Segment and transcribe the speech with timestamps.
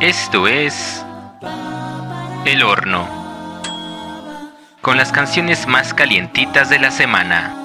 [0.00, 1.04] Esto es
[2.44, 3.08] El Horno,
[4.80, 7.63] con las canciones más calientitas de la semana.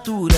[0.00, 0.29] natura.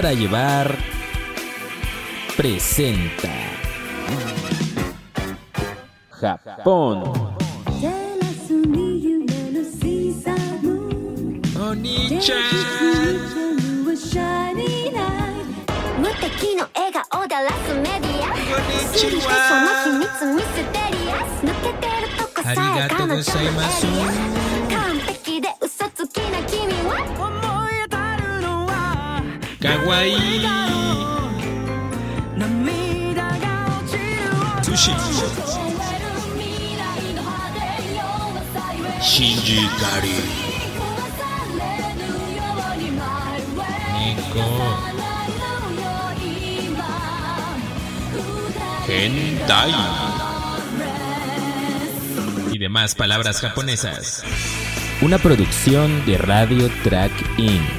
[0.00, 0.78] para llevar
[2.36, 3.32] presenta
[6.08, 7.17] Japón.
[39.00, 40.08] 信じたり
[43.98, 44.40] 猫
[48.86, 49.72] 変態
[52.58, 54.24] y demás palabras japonesas.
[55.00, 57.77] Una producción de Radio Track In.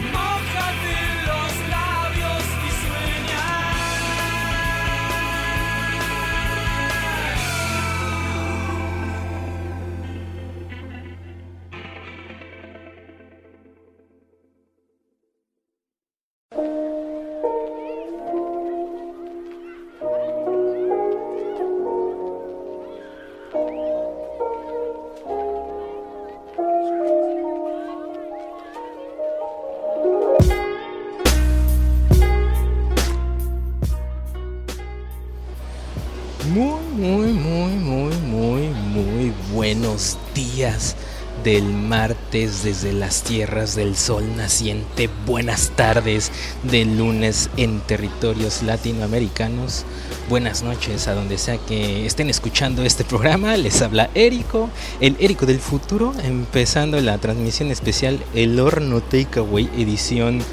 [41.49, 45.09] Del martes desde las tierras del sol naciente.
[45.25, 46.31] Buenas tardes
[46.61, 49.83] del lunes en territorios latinoamericanos.
[50.29, 53.57] Buenas noches a donde sea que estén escuchando este programa.
[53.57, 54.69] Les habla Érico,
[55.01, 60.43] el Érico del futuro, empezando la transmisión especial El Horno Takeaway edición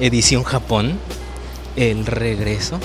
[0.00, 0.98] edición Japón.
[1.76, 2.80] El regreso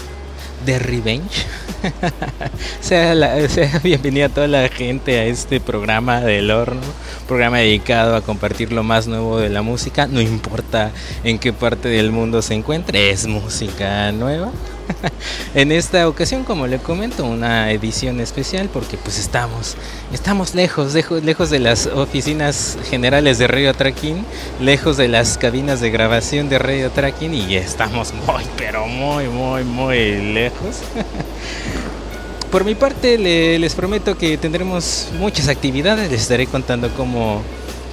[0.66, 1.46] de Revenge.
[2.82, 6.82] sea, la- sea bienvenida a toda la gente a este programa del horno,
[7.28, 10.92] programa dedicado a compartir lo más nuevo de la música, no importa
[11.24, 14.52] en qué parte del mundo se encuentre, es música nueva.
[15.56, 19.76] en esta ocasión, como le comento, una edición especial porque pues estamos,
[20.14, 20.94] estamos lejos,
[21.24, 24.26] lejos, de las oficinas generales de Radio Tracking,
[24.62, 29.64] lejos de las cabinas de grabación de Radio Tracking y estamos muy, pero muy, muy,
[29.64, 30.78] muy lejos.
[32.52, 36.12] Por mi parte, le- les prometo que tendremos muchas actividades.
[36.12, 37.42] Les estaré contando cómo,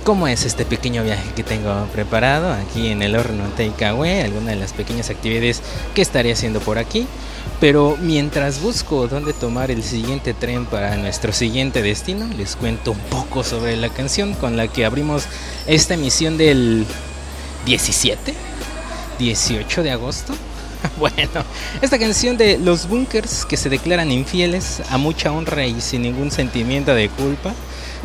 [0.05, 4.21] cómo es este pequeño viaje que tengo preparado aquí en el horno Takeaway.
[4.21, 5.63] Algunas de las pequeñas actividades
[5.95, 7.07] que estaré haciendo por aquí.
[7.61, 12.99] Pero mientras busco dónde tomar el siguiente tren para nuestro siguiente destino, les cuento un
[12.99, 15.25] poco sobre la canción con la que abrimos
[15.67, 16.87] esta emisión del
[17.67, 18.35] 17,
[19.19, 20.35] 18 de agosto.
[20.99, 21.45] Bueno,
[21.83, 26.31] esta canción de los bunkers que se declaran infieles a mucha honra y sin ningún
[26.31, 27.55] sentimiento de culpa.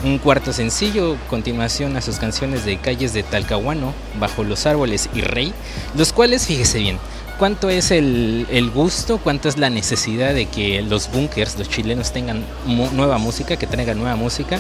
[0.04, 5.22] Un cuarto sencillo, continuación a sus canciones de calles de Talcahuano, Bajo los árboles y
[5.22, 5.54] Rey,
[5.98, 7.00] los cuales, fíjese bien,
[7.40, 12.12] cuánto es el, el gusto, cuánto es la necesidad de que los bunkers, los chilenos,
[12.12, 14.60] tengan nueva música, que traigan nueva música,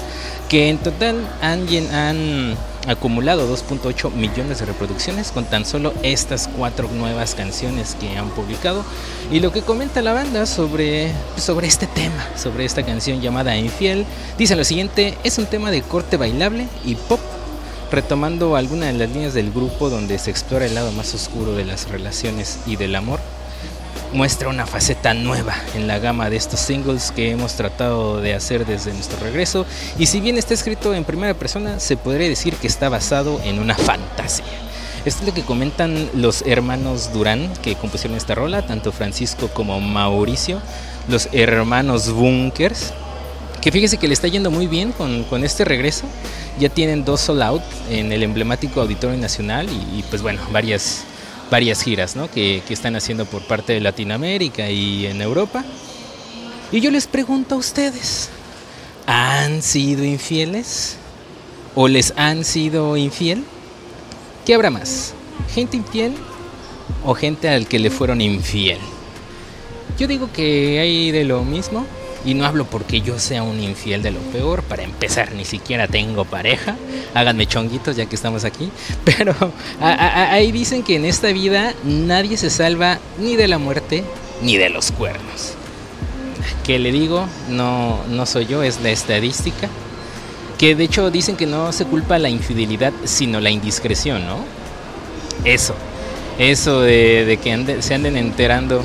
[0.49, 2.55] que en total han
[2.87, 8.83] acumulado 2.8 millones de reproducciones con tan solo estas cuatro nuevas canciones que han publicado.
[9.31, 14.05] Y lo que comenta la banda sobre, sobre este tema, sobre esta canción llamada Infiel,
[14.37, 17.19] dice lo siguiente, es un tema de corte bailable y pop
[17.91, 21.65] retomando algunas de las líneas del grupo donde se explora el lado más oscuro de
[21.65, 23.19] las relaciones y del amor,
[24.15, 28.65] muestra una faceta nueva en la gama de estos singles que hemos tratado de hacer
[28.65, 29.65] desde nuestro regreso
[29.99, 33.59] y si bien está escrito en primera persona, se podría decir que está basado en
[33.59, 34.45] una fantasía.
[35.05, 39.79] Esto es lo que comentan los hermanos Durán que compusieron esta rola, tanto Francisco como
[39.79, 40.61] Mauricio,
[41.09, 42.93] los hermanos Bunkers,
[43.61, 46.05] que fíjese que le está yendo muy bien con, con este regreso.
[46.59, 51.03] Ya tienen dos sold out en el emblemático Auditorio Nacional y, y, pues bueno, varias,
[51.49, 52.29] varias giras ¿no?
[52.29, 55.63] que, que están haciendo por parte de Latinoamérica y en Europa.
[56.71, 58.29] Y yo les pregunto a ustedes,
[59.05, 60.97] ¿han sido infieles?
[61.75, 63.43] ¿O les han sido infiel?
[64.45, 65.13] ¿Qué habrá más?
[65.53, 66.13] ¿Gente infiel
[67.03, 68.79] o gente al que le fueron infiel?
[69.97, 71.85] Yo digo que hay de lo mismo.
[72.25, 74.63] Y no hablo porque yo sea un infiel de lo peor.
[74.63, 76.75] Para empezar, ni siquiera tengo pareja.
[77.13, 78.71] Háganme chonguitos ya que estamos aquí.
[79.05, 79.35] Pero
[79.79, 84.03] a- ahí dicen que en esta vida nadie se salva ni de la muerte
[84.41, 85.53] ni de los cuernos.
[86.65, 89.69] Que le digo, no, no soy yo, es la estadística.
[90.57, 94.37] Que de hecho dicen que no se culpa la infidelidad, sino la indiscreción, ¿no?
[95.43, 95.75] Eso.
[96.39, 98.81] Eso de, que se anden enterando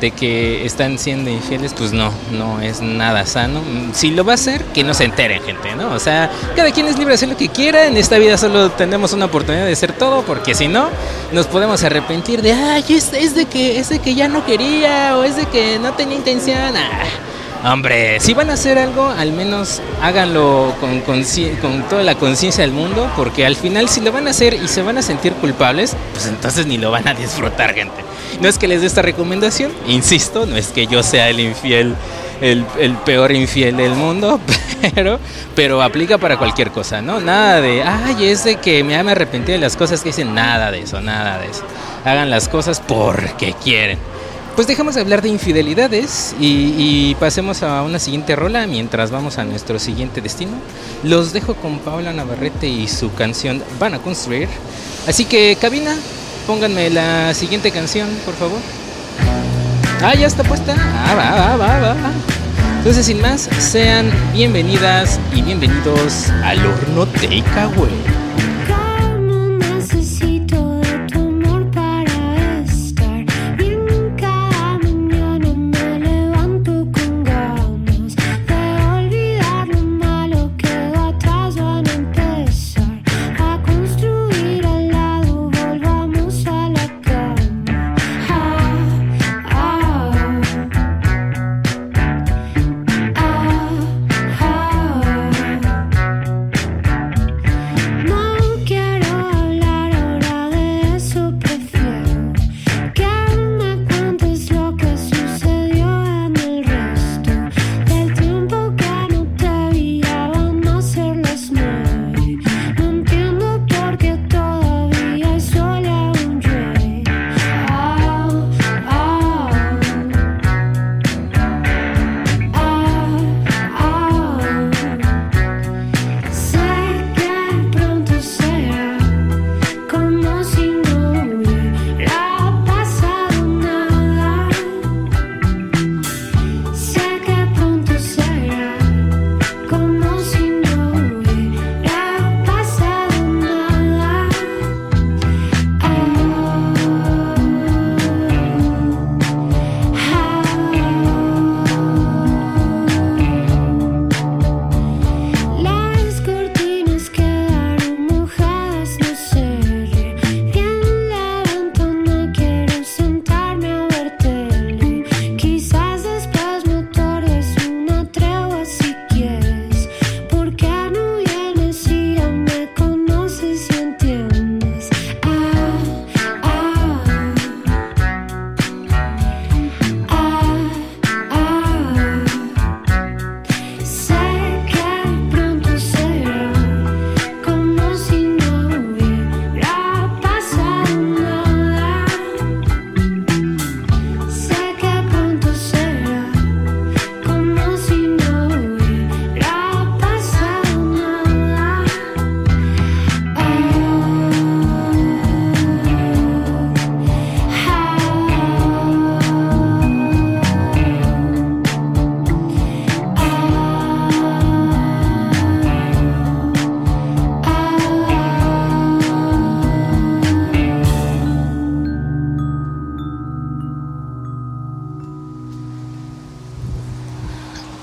[0.00, 3.60] de que están siendo infieles, pues no, no es nada sano.
[3.92, 5.92] Si lo va a hacer, que no se enteren, gente, ¿no?
[5.92, 7.86] O sea, cada quien es libre de hacer lo que quiera.
[7.86, 10.88] En esta vida solo tenemos una oportunidad de hacer todo, porque si no,
[11.32, 15.24] nos podemos arrepentir de, ay, es, de que es de que ya no quería o
[15.24, 16.74] es de que no tenía intención.
[16.76, 22.62] Ah, hombre, si van a hacer algo, al menos háganlo con, con toda la conciencia
[22.62, 25.32] del mundo, porque al final si lo van a hacer y se van a sentir
[25.34, 28.07] culpables, pues entonces ni lo van a disfrutar, gente.
[28.40, 31.96] No es que les dé esta recomendación, insisto, no es que yo sea el infiel
[32.40, 34.40] el, el peor infiel del mundo,
[34.94, 35.18] pero,
[35.54, 37.20] pero aplica para cualquier cosa, ¿no?
[37.20, 40.70] Nada de, ay, es de que me, me arrepentí de las cosas que dicen, nada
[40.70, 41.62] de eso, nada de eso.
[42.04, 43.98] Hagan las cosas porque quieren.
[44.54, 49.38] Pues dejemos de hablar de infidelidades y, y pasemos a una siguiente rola mientras vamos
[49.38, 50.52] a nuestro siguiente destino.
[51.04, 54.48] Los dejo con Paula Navarrete y su canción Van a construir.
[55.06, 55.94] Así que, cabina,
[56.48, 58.58] pónganme la siguiente canción, por favor.
[60.02, 60.74] Ah, ya está puesta.
[60.78, 62.10] Ah, va, va, va, va.
[62.78, 68.17] Entonces, sin más, sean bienvenidas y bienvenidos al horno Takeaway.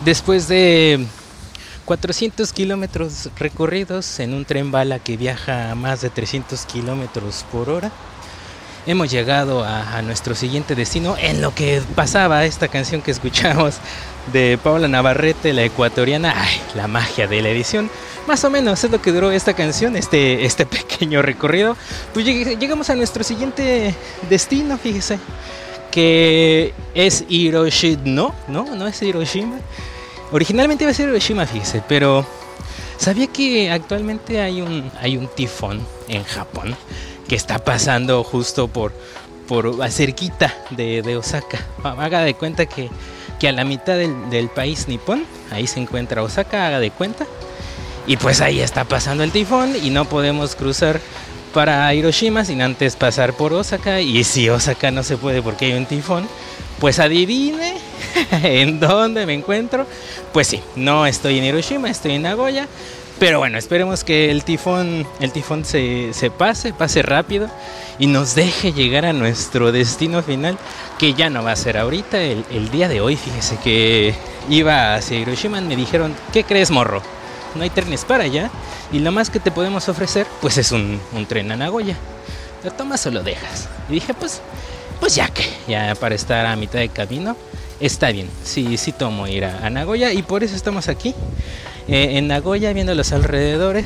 [0.05, 1.03] Después de
[1.85, 7.71] 400 kilómetros recorridos en un tren bala que viaja a más de 300 kilómetros por
[7.71, 7.91] hora,
[8.85, 13.77] hemos llegado a, nuestro siguiente destino en lo que pasaba esta canción que escuchamos
[14.31, 16.33] de Paula Navarrete, la ecuatoriana.
[16.35, 17.89] Ay, la magia de la edición.
[18.27, 21.75] Más o menos es lo que duró esta canción, este, este pequeño recorrido.
[22.13, 23.95] Pues lleg- llegamos a nuestro siguiente
[24.29, 25.17] destino, fíjese.
[25.89, 28.01] Que es Hiroshima.
[28.05, 29.57] No, no, no es Hiroshima.
[30.32, 32.25] Originalmente iba a ser Hiroshima, fíjese, pero
[32.98, 36.75] ¿sabía que actualmente hay un, hay un tifón en Japón
[37.27, 38.91] que está pasando justo por,
[39.48, 41.60] por cerquita de, de Osaka?
[41.84, 42.89] Haga de cuenta que,
[43.39, 47.25] que a la mitad del, del país nipón, ahí se encuentra Osaka, haga de cuenta.
[48.08, 51.00] Y pues ahí está pasando el tifón y no podemos cruzar
[51.55, 54.01] para Hiroshima sin antes pasar por Osaka.
[54.01, 56.27] Y si Osaka no se puede porque hay un tifón,
[56.81, 57.75] pues adivine
[58.43, 59.88] en dónde me encuentro.
[60.33, 62.67] Pues sí, no estoy en Hiroshima, estoy en Nagoya.
[63.19, 67.50] Pero bueno, esperemos que el tifón, el tifón se, se pase, pase rápido
[68.00, 70.57] y nos deje llegar a nuestro destino final,
[71.00, 73.15] que ya no va a ser ahorita, el, el día de hoy.
[73.15, 74.13] Fíjese que
[74.50, 77.14] iba hacia Hiroshima, me dijeron, ¿qué crees, morro?
[77.55, 78.50] No hay trenes para allá
[78.91, 81.95] y lo más que te podemos ofrecer, pues es un, tren a Nagoya.
[82.63, 83.69] ¿Lo tomas o lo dejas?
[83.89, 84.41] Y dije, pues,
[85.00, 87.38] pues ya que, ya para estar a mitad de camino,
[87.79, 91.13] está bien, sí, sí tomo ir a, Nagoya y por eso estamos aquí,
[91.88, 93.85] eh, en Nagoya, viendo los alrededores.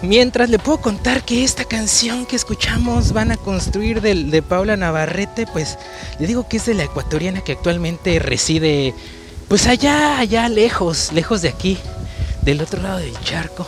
[0.00, 4.76] Mientras le puedo contar que esta canción que escuchamos van a construir del- de, Paula
[4.76, 5.76] Navarrete, pues
[6.20, 8.94] le digo que es de la ecuatoriana que actualmente reside
[9.48, 11.78] pues allá, allá lejos, lejos de aquí,
[12.42, 13.66] del otro lado del charco.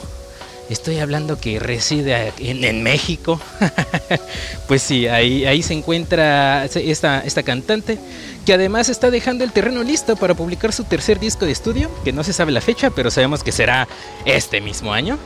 [0.68, 3.40] Estoy hablando que reside en, México.
[4.68, 7.98] pues sí, ahí, ahí se encuentra esta, esta cantante
[8.46, 12.12] que además está dejando el terreno listo para publicar su tercer disco de estudio, que
[12.12, 13.88] no se sabe la fecha, pero sabemos que será
[14.24, 15.18] este mismo año.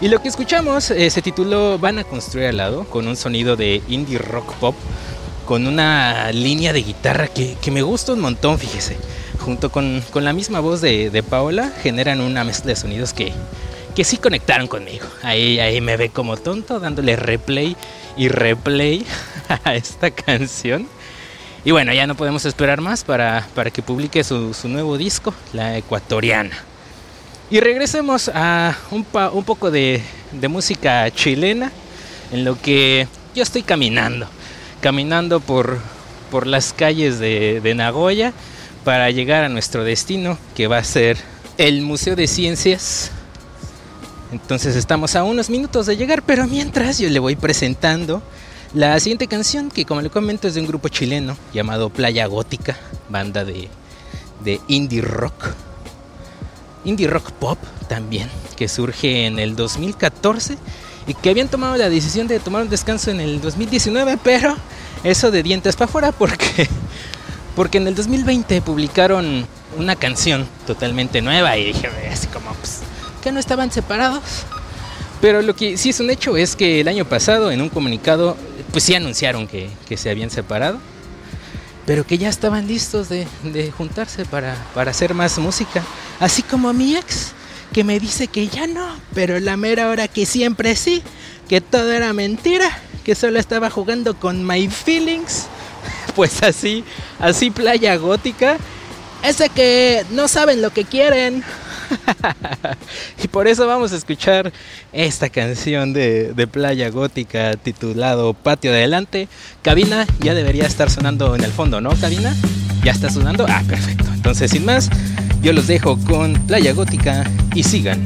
[0.00, 3.56] Y lo que escuchamos eh, se tituló Van a construir al lado, con un sonido
[3.56, 4.76] de indie rock pop,
[5.44, 8.96] con una línea de guitarra que, que me gusta un montón, fíjese.
[9.40, 13.32] Junto con, con la misma voz de, de Paola, generan una mezcla de sonidos que,
[13.94, 15.06] que sí conectaron conmigo.
[15.22, 17.76] Ahí, ahí me ve como tonto dándole replay
[18.16, 19.04] y replay
[19.64, 20.86] a esta canción.
[21.64, 25.34] Y bueno, ya no podemos esperar más para, para que publique su, su nuevo disco,
[25.52, 26.56] La Ecuatoriana.
[27.50, 31.70] Y regresemos a un, pa- un poco de, de música chilena,
[32.32, 34.26] en lo que yo estoy caminando,
[34.84, 35.78] caminando por,
[36.30, 38.34] por las calles de, de Nagoya
[38.84, 41.16] para llegar a nuestro destino, que va a ser
[41.56, 43.10] el Museo de Ciencias.
[44.30, 48.22] Entonces estamos a unos minutos de llegar, pero mientras yo le voy presentando
[48.74, 52.76] la siguiente canción, que como le comento es de un grupo chileno llamado Playa Gótica,
[53.08, 53.70] banda de,
[54.44, 55.54] de indie rock
[56.84, 60.58] indie rock pop también, que surge en el 2014
[61.06, 64.56] y que habían tomado la decisión de tomar un descanso en el 2019, pero
[65.02, 66.68] eso de dientes para afuera porque
[67.56, 69.46] porque en el 2020 publicaron
[69.76, 72.80] una canción totalmente nueva y dije así como pues,
[73.22, 74.22] que no estaban separados.
[75.20, 78.36] Pero lo que sí es un hecho es que el año pasado en un comunicado
[78.72, 80.78] pues sí anunciaron que, que se habían separado
[81.86, 85.82] pero que ya estaban listos de, de juntarse para, para hacer más música.
[86.18, 87.32] Así como mi ex,
[87.74, 91.02] que me dice que ya no, pero la mera hora que siempre sí,
[91.48, 92.70] que todo era mentira,
[93.04, 95.46] que solo estaba jugando con My Feelings.
[96.14, 96.84] Pues así,
[97.18, 98.56] así playa gótica.
[99.24, 101.42] Ese que no saben lo que quieren.
[103.24, 104.52] y por eso vamos a escuchar
[104.92, 109.28] esta canción de, de Playa Gótica titulado Patio de Adelante.
[109.62, 111.90] Cabina ya debería estar sonando en el fondo, ¿no?
[111.96, 112.32] Cabina,
[112.84, 113.44] ya está sonando.
[113.48, 114.04] Ah, perfecto.
[114.14, 114.88] Entonces, sin más,
[115.44, 117.22] yo los dejo con Playa Gótica
[117.54, 118.00] y sigan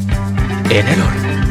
[0.70, 1.47] en el oro.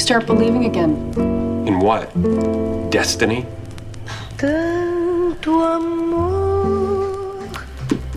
[0.00, 1.12] Start believing again.
[1.66, 2.10] In what?
[2.90, 3.46] Destiny?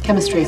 [0.01, 0.43] Chemistry.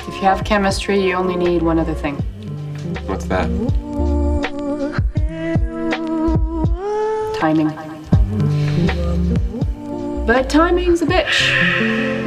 [0.00, 2.16] If you have chemistry, you only need one other thing.
[3.06, 3.48] What's that?
[7.38, 7.68] Timing.
[10.24, 12.21] But timing's a bitch.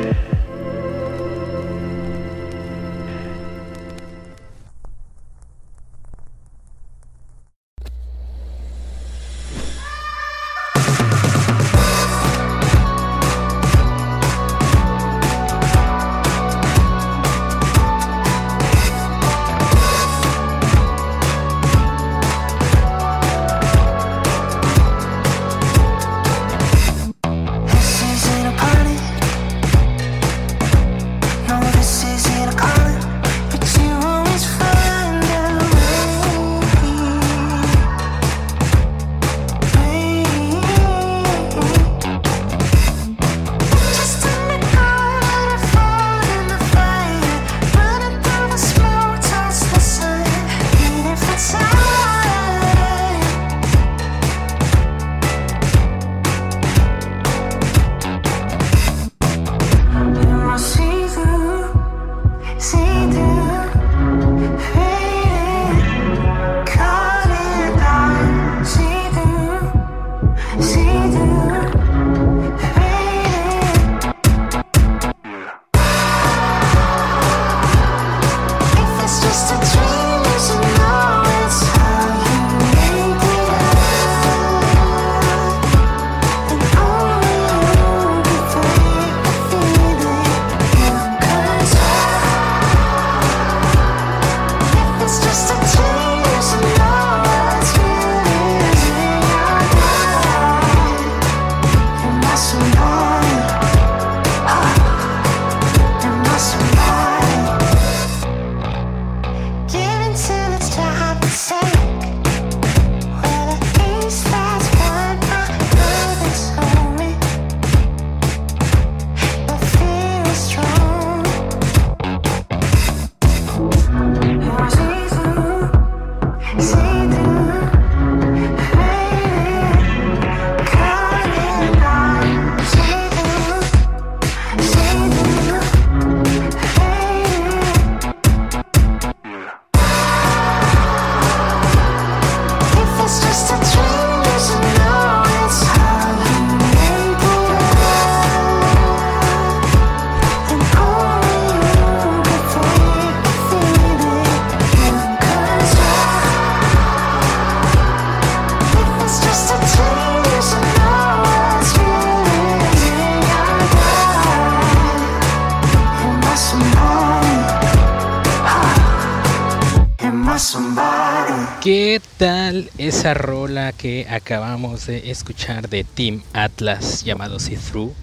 [172.78, 177.94] Esa rola que acabamos de escuchar de Team Atlas llamado See Through?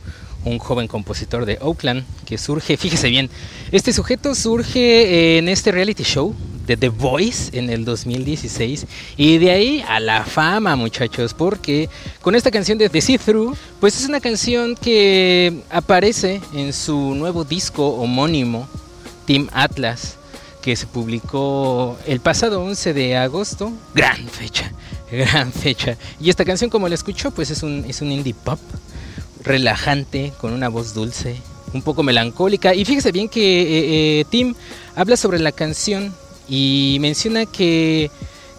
[0.44, 3.30] Un joven compositor de Oakland que surge, fíjese bien,
[3.70, 6.35] este sujeto surge en este reality show
[6.66, 11.88] de The Voice en el 2016 y de ahí a la fama muchachos porque
[12.20, 17.14] con esta canción de The See Through pues es una canción que aparece en su
[17.14, 18.68] nuevo disco homónimo
[19.26, 20.18] Team Atlas
[20.62, 23.72] que se publicó el pasado 11 de agosto.
[23.94, 24.72] Gran fecha,
[25.11, 25.98] gran fecha.
[26.20, 28.61] Y esta canción, como la escuchó, pues es un, es un indie pop
[29.42, 31.37] relajante, con una voz dulce,
[31.75, 32.75] un poco melancólica.
[32.75, 34.55] Y fíjese bien que eh, eh, Tim
[34.94, 36.14] habla sobre la canción
[36.48, 38.11] y menciona que,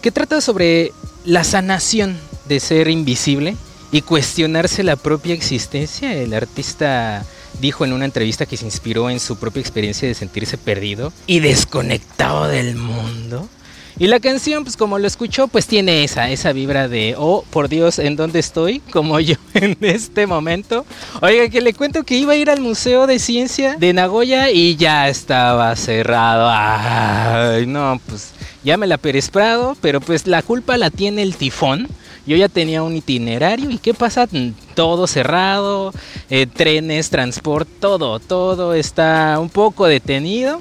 [0.02, 0.92] que trata sobre
[1.24, 3.56] la sanación de ser invisible
[3.90, 6.14] y cuestionarse la propia existencia.
[6.14, 7.24] El artista
[7.60, 11.40] dijo en una entrevista que se inspiró en su propia experiencia de sentirse perdido y
[11.40, 13.48] desconectado del mundo.
[13.96, 17.68] Y la canción, pues como lo escuchó, pues tiene esa, esa vibra de, oh, por
[17.68, 18.80] Dios, ¿en dónde estoy?
[18.80, 20.84] Como yo en este momento.
[21.22, 24.74] Oiga, que le cuento que iba a ir al Museo de Ciencia de Nagoya y
[24.74, 26.48] ya estaba cerrado.
[26.50, 28.32] Ay, no, pues
[28.64, 31.86] ya me la Pérez Prado, pero pues la culpa la tiene el tifón.
[32.26, 34.26] Yo ya tenía un itinerario y ¿qué pasa?
[34.74, 35.92] Todo cerrado,
[36.30, 40.60] eh, trenes, transporte, todo, todo está un poco detenido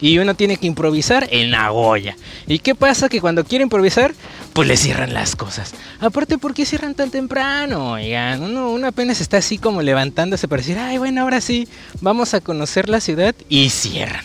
[0.00, 2.16] y uno tiene que improvisar en Nagoya.
[2.46, 3.08] ¿Y qué pasa?
[3.08, 4.14] Que cuando quiere improvisar,
[4.52, 5.72] pues le cierran las cosas.
[5.98, 7.92] Aparte, ¿por qué cierran tan temprano?
[7.92, 11.66] Oigan, uno, uno apenas está así como levantándose para decir, ay, bueno, ahora sí,
[12.00, 14.24] vamos a conocer la ciudad y cierran.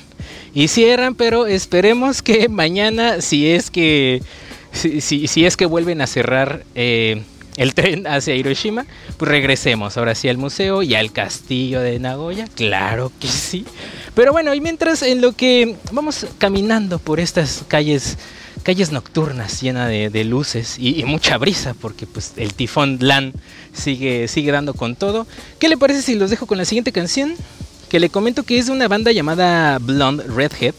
[0.54, 4.22] y cierran, pero esperemos que mañana, si es que,
[4.72, 7.24] si, si- si es que vuelven a cerrar eh,
[7.58, 8.86] el tren hacia Hiroshima,
[9.18, 13.66] pues regresemos ahora sí al museo y al castillo de Nagoya, claro que sí.
[14.16, 18.18] Pero bueno, y mientras en lo que vamos caminando por estas calles
[18.64, 23.34] calles nocturnas llenas de, luces y, y mucha brisa porque pues el tifón Lan
[23.74, 25.28] sigue, sigue dando con todo.
[25.60, 27.36] ¿Qué le parece si los dejo con la siguiente canción?
[27.90, 30.76] Que le comento que es de una banda llamada Blonde Redhead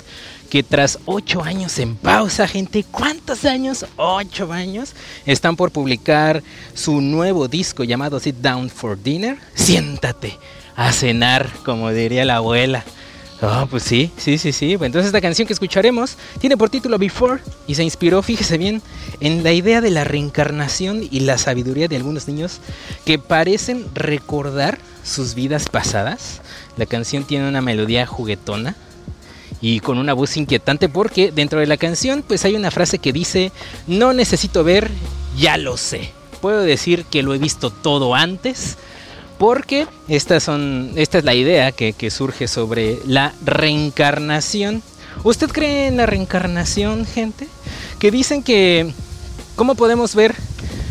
[0.54, 3.86] que tras ocho años en pausa, gente, ¿cuántos años?
[3.96, 4.92] Ocho años.
[5.26, 9.36] Están por publicar su nuevo disco llamado Sit Down for Dinner.
[9.54, 10.38] Siéntate
[10.76, 12.84] a cenar, como diría la abuela.
[13.42, 14.74] Ah, pues sí, sí, sí, sí.
[14.74, 18.80] Entonces esta canción que escucharemos tiene por título Before y se inspiró, fíjese bien,
[19.18, 22.60] en la idea de la reencarnación y la sabiduría de algunos niños
[23.04, 26.42] que parecen recordar sus vidas pasadas.
[26.76, 28.76] La canción tiene una melodía juguetona
[29.64, 33.14] y con una voz inquietante porque dentro de la canción pues hay una frase que
[33.14, 33.50] dice
[33.86, 34.90] no necesito ver,
[35.38, 36.10] ya lo sé.
[36.42, 38.76] Puedo decir que lo he visto todo antes
[39.38, 44.82] porque estas son, esta es la idea que, surge sobre la reencarnación.
[45.22, 47.48] ¿Usted cree en la reencarnación, gente?
[47.98, 48.92] Que dicen que
[49.56, 50.34] cómo podemos ver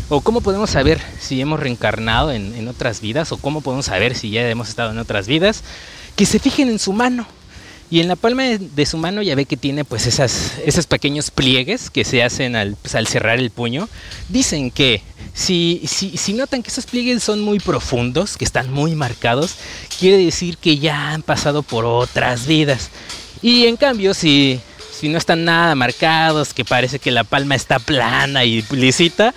[0.08, 4.16] o cómo podemos saber si hemos reencarnado en, en otras vidas o cómo podemos saber
[4.16, 5.62] si ya hemos estado en otras vidas.
[6.16, 7.24] Que se fijen en su mano.
[7.90, 10.86] Y en la palma de, de su mano ya ve que tiene pues esas, esos
[10.86, 13.88] pequeños pliegues que se hacen al, pues, al cerrar el puño.
[14.28, 15.02] Dicen que
[15.34, 19.56] si, si, si notan que esos pliegues son muy profundos, que están muy marcados,
[19.98, 22.90] quiere decir que ya han pasado por otras vidas.
[23.42, 24.60] Y en cambio, si,
[24.98, 29.34] si no están nada marcados, que parece que la palma está plana y lisita,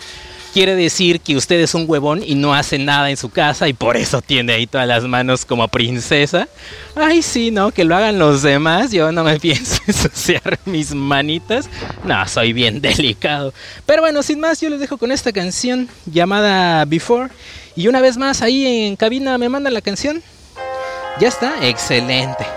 [0.58, 3.74] quiere decir que usted es un huevón y no hace nada en su casa y
[3.74, 6.48] por eso tiene ahí todas las manos como princesa.
[6.96, 8.92] Ay, sí, no, que lo hagan los demás.
[8.92, 11.70] Yo no me pienso ensuciar mis manitas.
[12.04, 13.54] No, soy bien delicado.
[13.86, 17.30] Pero bueno, sin más, yo les dejo con esta canción llamada Before.
[17.76, 20.24] Y una vez más, ahí en cabina me mandan la canción.
[21.20, 22.48] Ya está, excelente.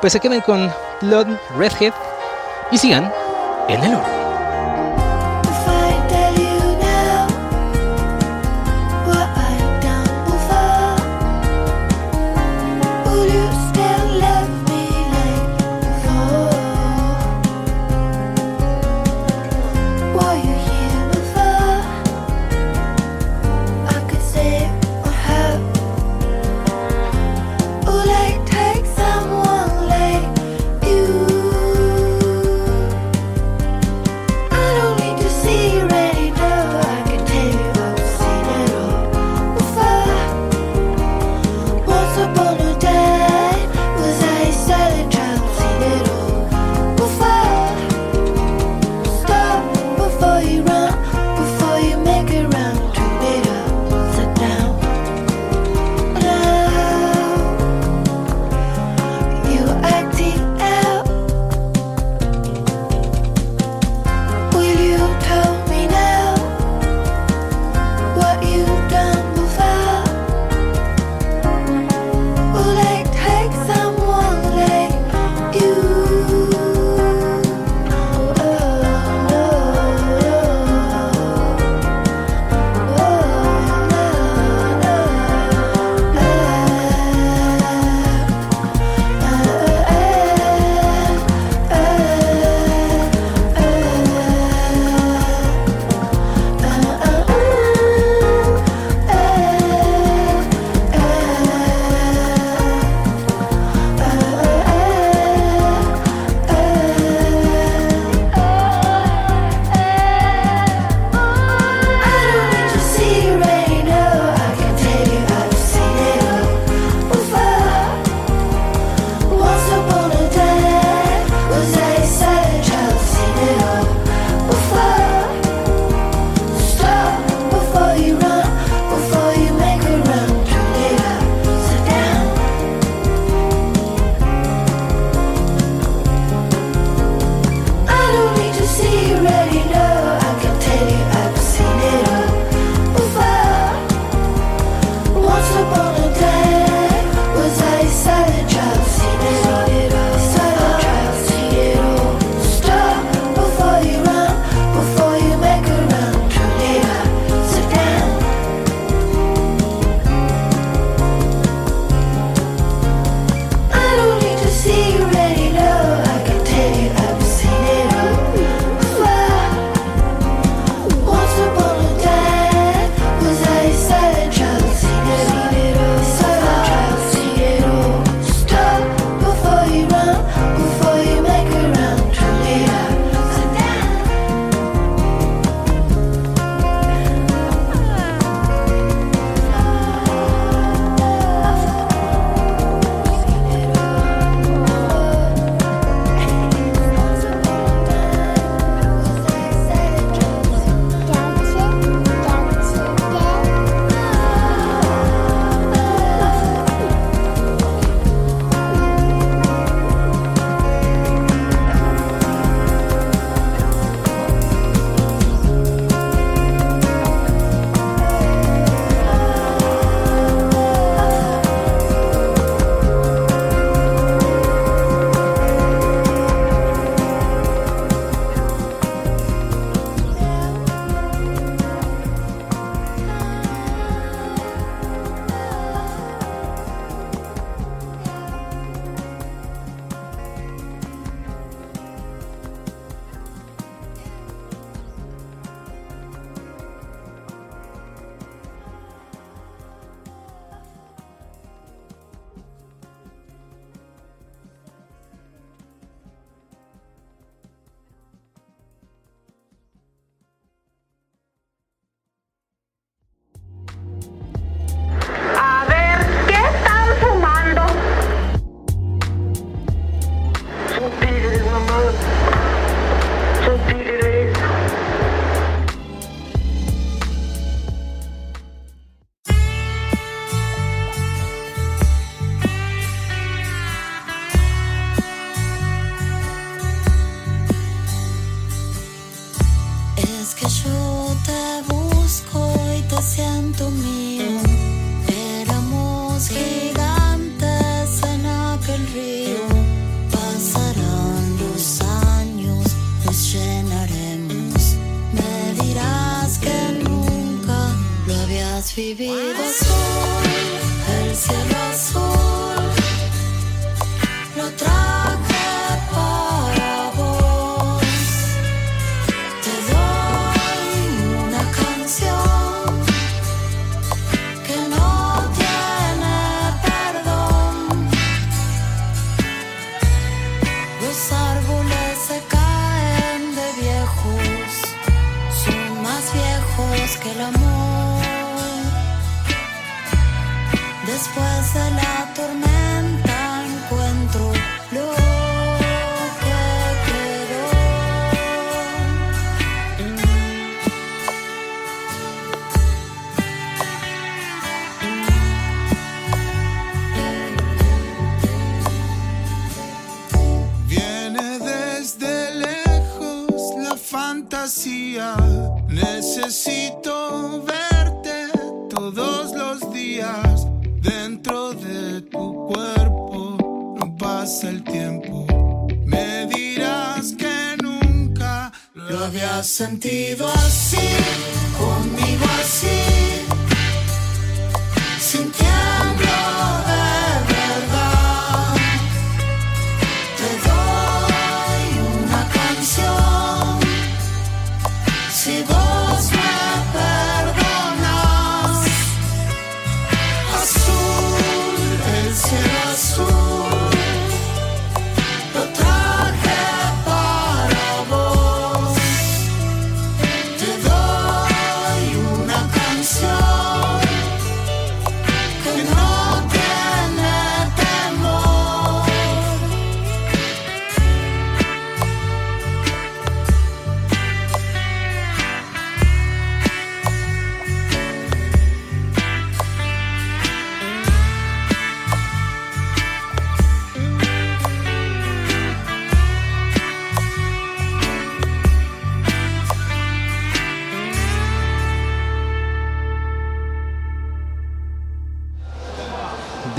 [0.00, 1.26] Pues se queden con Blood
[1.58, 1.92] Redhead
[2.72, 3.12] y sigan
[3.68, 4.19] en el oro.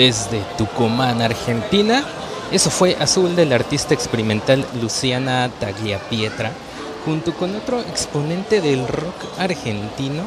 [0.01, 2.03] Desde Tucumán, Argentina.
[2.51, 6.51] Eso fue Azul del artista experimental Luciana Tagliapietra,
[7.05, 10.23] junto con otro exponente del rock argentino,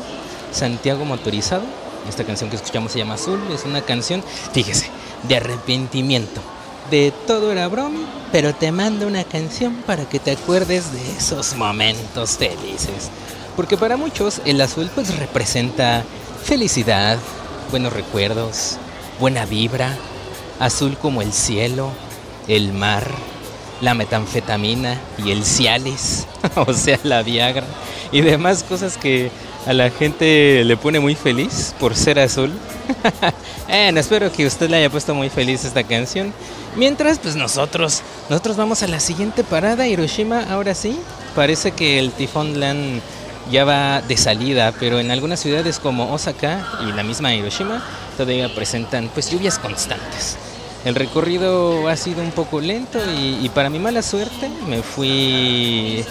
[0.53, 1.65] Santiago Motorizado.
[2.09, 4.23] Esta canción que escuchamos se llama Azul, es una canción,
[4.53, 4.91] fíjese,
[5.25, 6.41] de arrepentimiento.
[6.89, 7.99] De todo era broma,
[8.31, 13.11] pero te mando una canción para que te acuerdes de esos momentos felices.
[13.57, 16.05] Porque para muchos el azul pues representa
[16.45, 17.19] felicidad,
[17.73, 18.79] buenos recuerdos,
[19.21, 19.97] buena vibra,
[20.61, 21.91] azul como el cielo,
[22.49, 23.07] el mar,
[23.81, 27.67] la metanfetamina y el Cialis, o sea, la Viagra
[28.13, 29.31] y demás cosas que
[29.67, 32.53] a la gente le pone muy feliz por ser azul.
[33.67, 36.33] Bueno, espero que usted le haya puesto muy feliz esta canción.
[36.77, 40.99] Mientras, pues nosotros, nosotros vamos a la siguiente parada, Hiroshima, ahora sí.
[41.35, 43.03] Parece que el tifón Lan
[43.51, 47.83] ya va de salida, pero en algunas ciudades como Osaka y la misma Hiroshima
[48.17, 50.37] todavía presentan pues lluvias constantes.
[50.85, 56.05] El recorrido ha sido un poco lento y, y para mi mala suerte me fui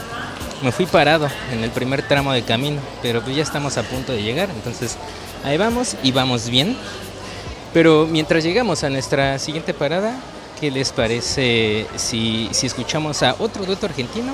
[0.64, 4.14] me fui parado en el primer tramo de camino, pero pues ya estamos a punto
[4.14, 4.96] de llegar, entonces
[5.44, 6.78] ahí vamos y vamos bien.
[7.74, 10.16] Pero mientras llegamos a nuestra siguiente parada,
[10.62, 14.34] ¿qué les parece si, si escuchamos a otro dueto argentino?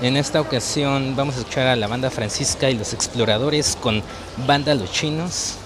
[0.00, 4.00] En esta ocasión vamos a escuchar a la banda Francisca y los Exploradores con
[4.46, 5.56] Banda Los Chinos,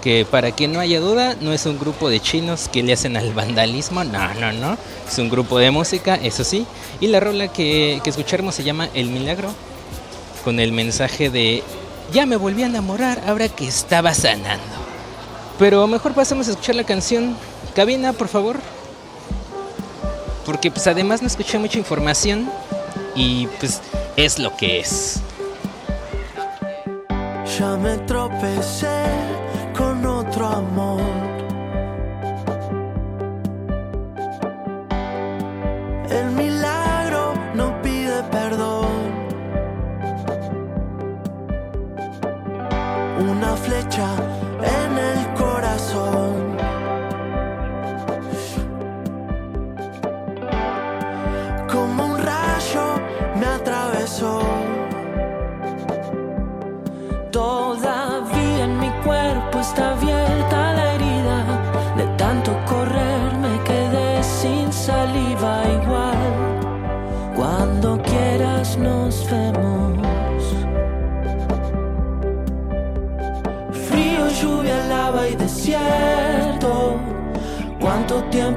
[0.00, 3.16] que para que no haya duda, no es un grupo de chinos que le hacen
[3.16, 4.78] al vandalismo, no, no, no,
[5.08, 6.66] es un grupo de música, eso sí,
[7.00, 9.52] y la rola que, que escucharemos se llama El Milagro,
[10.44, 11.64] con el mensaje de
[12.12, 14.62] ya me volví a enamorar ahora que estaba sanando.
[15.58, 17.36] Pero mejor pasemos a escuchar la canción.
[17.74, 18.56] Cabina, por favor.
[20.46, 22.50] Porque pues además no escuché mucha información
[23.20, 23.82] y pues
[24.16, 25.20] es lo que es.
[27.58, 29.04] Ya me tropecé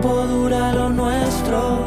[0.03, 1.77] tiempo dura lo nuestro?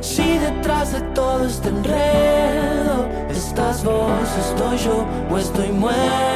[0.00, 6.33] Si detrás de todo este enredo estás vos, estoy yo o estoy muerto.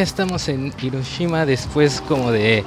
[0.00, 2.64] Ya estamos en Hiroshima después como de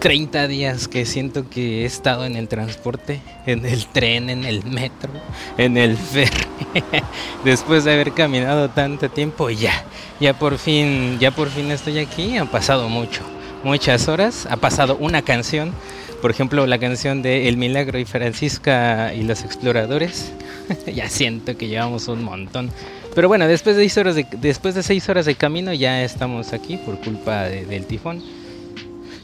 [0.00, 4.62] 30 días que siento que he estado en el transporte, en el tren, en el
[4.66, 5.10] metro,
[5.56, 6.46] en el ferry.
[7.42, 9.82] después de haber caminado tanto tiempo, ya,
[10.20, 12.36] ya por fin, ya por fin estoy aquí.
[12.36, 13.22] Han pasado mucho,
[13.64, 14.46] muchas horas.
[14.50, 15.72] Ha pasado una canción,
[16.20, 20.32] por ejemplo, la canción de El Milagro y Francisca y los Exploradores.
[20.94, 22.70] ya siento que llevamos un montón.
[23.18, 27.84] Pero bueno, después de seis horas de, camino ya estamos aquí por culpa de- del
[27.84, 28.22] tifón.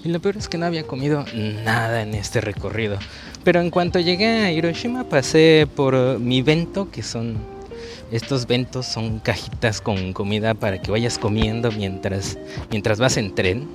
[0.05, 1.25] Y lo peor es que no había comido
[1.65, 2.99] nada en este recorrido.
[3.45, 7.37] Pero en cuanto llegué a Hiroshima pasé por mi bento, que son
[8.11, 12.37] estos ventos son cajitas con comida para que vayas comiendo mientras
[12.73, 13.69] mientras vas en tren.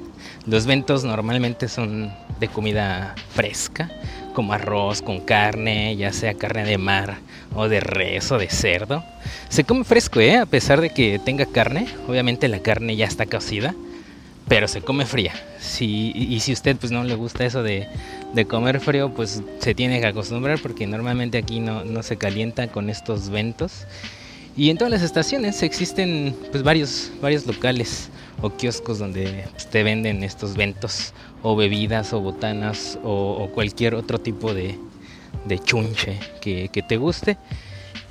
[0.46, 2.12] Los ventos normalmente son
[2.42, 3.90] de comida fresca,
[4.40, 7.18] como arroz con carne, ya sea carne de mar
[7.54, 9.04] o de res o de cerdo.
[9.50, 10.38] Se come fresco, ¿eh?
[10.38, 11.88] A pesar de que tenga carne.
[12.08, 13.76] Obviamente la carne ya está cocida
[14.48, 15.34] pero se come fría.
[15.60, 17.88] Si, y si usted pues no le gusta eso de,
[18.34, 22.68] de comer frío, pues se tiene que acostumbrar porque normalmente aquí no, no se calienta
[22.68, 23.86] con estos ventos.
[24.58, 28.10] Y en todas las estaciones existen pues varios, varios locales
[28.42, 33.96] o kioscos donde pues, te venden estos ventos o bebidas o botanas o, o cualquier
[33.96, 34.78] otro tipo de,
[35.46, 37.38] de chunche que, que te guste.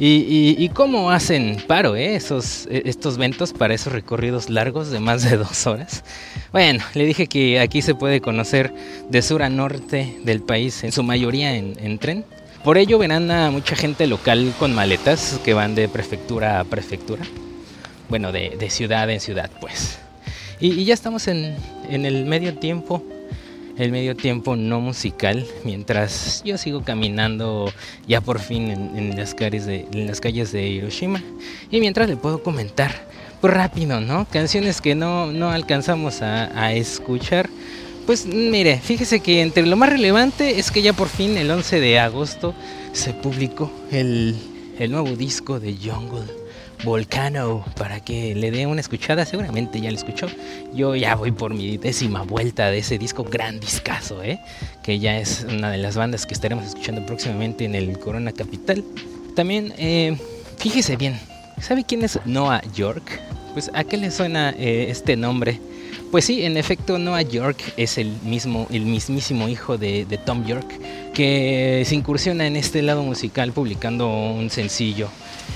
[0.00, 4.90] Y, y- y cómo hacen paro, eh, esos, eh, estos ventos para esos recorridos largos
[4.90, 6.04] de más de dos horas.
[6.52, 8.72] Bueno, le dije que aquí se puede conocer
[9.10, 12.24] de sur a norte del país, en su mayoría en, en tren.
[12.68, 17.22] Por ello verán a mucha gente local con maletas que van de prefectura a prefectura.
[18.10, 19.98] Bueno, de, de ciudad en ciudad, pues.
[20.60, 21.56] Y, y ya estamos en,
[21.88, 23.02] en el medio tiempo
[23.78, 27.72] el medio tiempo no musical mientras yo sigo caminando
[28.06, 31.22] ya por fin en, en las, calles de, en las calles de Hiroshima
[31.70, 33.08] y mientras le puedo comentar
[33.40, 34.26] pues rápido, ¿no?
[34.26, 37.48] Canciones que no, no alcanzamos a, a escuchar
[38.08, 41.78] Pues mire, fíjese que entre lo más relevante es que ya por fin el 11
[41.78, 42.54] de agosto
[42.94, 44.34] se publicó el,
[44.78, 46.24] el nuevo disco de Jungle
[46.84, 50.26] Volcano para que le dé una escuchada, seguramente ya lo escuchó.
[50.72, 54.40] Yo ya voy por mi décima vuelta de ese disco gran discazo, ¿eh?
[54.82, 58.84] que ya es una de las bandas que estaremos escuchando próximamente en el Corona Capital.
[59.36, 60.16] También, eh,
[60.56, 61.20] fíjese bien,
[61.60, 63.20] ¿sabe quién es Noah York?
[63.52, 65.60] Pues a qué le suena eh, este nombre.
[66.10, 70.66] Pues sí, en efecto, Noah York es el mismo, el mismísimo hijo de, Tom York,
[71.12, 75.08] que se incursiona en este lado musical publicando un sencillo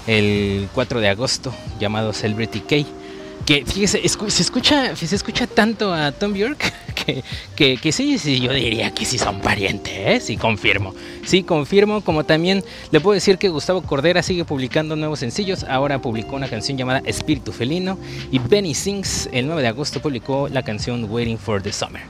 [0.06, 2.88] el 4 de agosto llamado Celebrity K.
[3.46, 6.72] Que fíjese, se escucha, se escucha tanto a Tom York
[7.56, 10.20] que, sí, sí, yo diría que sí son parientes, ¿eh?
[10.20, 10.94] sí confirmo.
[11.24, 16.00] Sí, confirmo, como también le puedo decir que Gustavo Cordera sigue publicando nuevos sencillos, ahora
[16.00, 17.98] publicó una canción llamada Espíritu Felino
[18.30, 22.02] y Benny Sings el 9 de agosto publicó la canción Waiting for the Summer.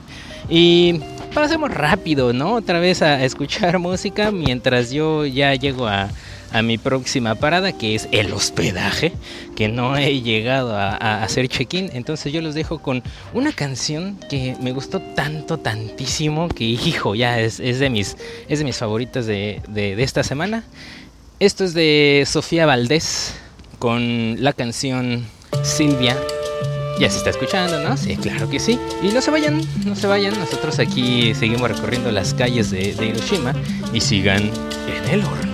[0.49, 0.99] Y
[1.33, 2.55] pasemos rápido, ¿no?
[2.55, 6.09] Otra vez a escuchar música mientras yo ya llego a,
[6.53, 9.11] a mi próxima parada, que es el hospedaje,
[9.55, 11.89] que no he llegado a, hacer check-in.
[11.93, 17.39] Entonces yo los dejo con una canción que me gustó tanto, tantísimo, que hijo, ya
[17.39, 18.15] es, de, mis,
[18.47, 20.63] es de mis favoritas de, de- de esta semana.
[21.39, 23.35] Esto es de Sofía Valdés
[23.79, 25.25] con la canción
[25.63, 26.15] Silvia.
[26.99, 27.97] Ya se está escuchando, ¿no?
[27.97, 28.79] Sí, claro que sí.
[29.01, 30.37] Y no se vayan, no se vayan.
[30.39, 33.53] Nosotros aquí seguimos recorriendo las calles de, de Hiroshima
[33.91, 35.52] y sigan en el horno.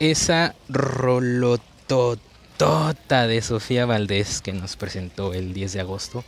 [0.00, 2.06] Esa rolototota
[3.26, 6.24] de Sofía Valdés que nos presentó el 10 de agosto?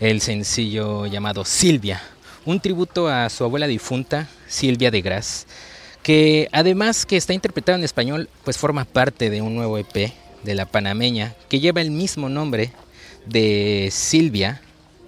[0.00, 2.02] El sencillo llamado Silvia,
[2.44, 5.46] un tributo a su abuela difunta, Silvia de Gras,
[6.02, 10.12] que además que está interpretado en español, pues forma parte de un nuevo EP
[10.42, 12.72] de la panameña que lleva el mismo nombre
[13.26, 14.60] de Silvia,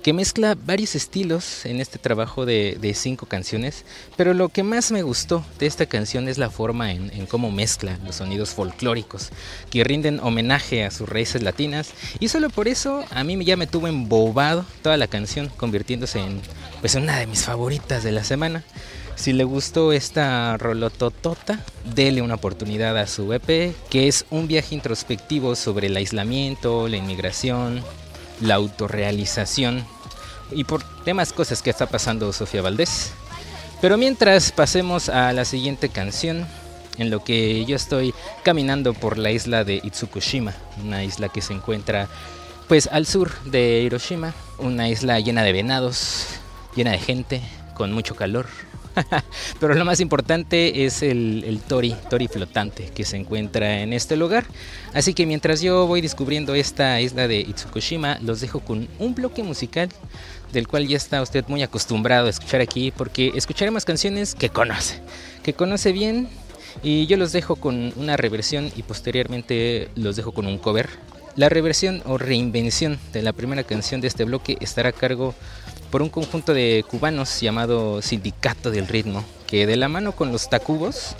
[0.04, 3.86] que mezcla varios estilos en este trabajo de, cinco canciones,
[4.18, 7.50] pero lo que más me gustó de esta canción es la forma en, en cómo
[7.50, 9.30] mezcla los sonidos folclóricos,
[9.70, 11.88] que rinden homenaje a sus raíces latinas,
[12.20, 16.42] y solo por eso a mí ya me tuvo embobado toda la canción, convirtiéndose en
[16.82, 18.62] pues una de mis favoritas de la semana.
[19.16, 24.74] Si le gustó esta rolototota, dele una oportunidad a su EP, que es un viaje
[24.74, 27.82] introspectivo sobre el aislamiento, la inmigración,
[28.42, 29.93] la autorrealización
[30.50, 33.12] y por demás cosas que está pasando Sofía Valdés.
[33.80, 36.46] Pero mientras pasemos a la siguiente canción,
[36.98, 41.52] en lo que yo estoy caminando por la isla de Itsukushima, una isla que se
[41.52, 42.08] encuentra
[42.68, 46.26] pues al sur de Hiroshima, una isla llena de venados,
[46.74, 47.42] llena de gente,
[47.74, 48.46] con mucho calor.
[49.60, 54.44] Pero lo más importante es el, tori, tori flotante que se encuentra en este lugar.
[54.92, 59.42] Así que mientras yo voy descubriendo esta isla de Itsukushima, los dejo con un bloque
[59.42, 59.88] musical
[60.52, 65.00] del cual ya está usted muy acostumbrado a escuchar aquí, porque escucharemos canciones que conoce,
[65.42, 66.28] que conoce bien.
[66.82, 70.88] Y yo los dejo con una reversión y posteriormente los dejo con un cover.
[71.36, 75.34] La reversión o reinvención de la primera canción de este bloque estará a cargo
[75.94, 80.50] por un conjunto de cubanos llamado Sindicato del Ritmo, que de la mano con los
[80.50, 81.14] Tacubos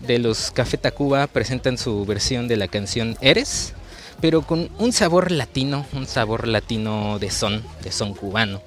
[0.00, 3.74] de los Café Tacuba presentan su versión de la canción Eres,
[4.18, 8.62] pero con un sabor latino, un sabor latino de son, de son cubano.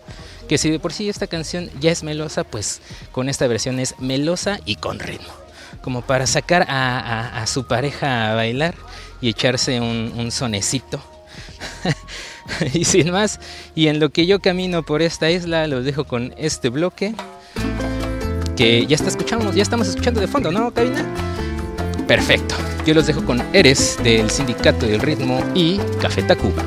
[0.47, 2.79] Que si de por sí esta canción ya es melosa, pues
[3.11, 5.33] con esta versión es melosa y con ritmo.
[5.81, 8.75] Como para sacar a, a, a su pareja a bailar
[9.21, 11.01] y echarse un, un sonecito.
[12.73, 13.39] y sin más,
[13.75, 17.13] y en lo que yo camino por esta isla, los dejo con este bloque.
[18.55, 21.03] Que ya está escuchamos, ya estamos escuchando de fondo, ¿no, cabina?
[22.07, 22.55] Perfecto.
[22.85, 26.63] Yo los dejo con Eres del Sindicato del Ritmo y Café Tacuba.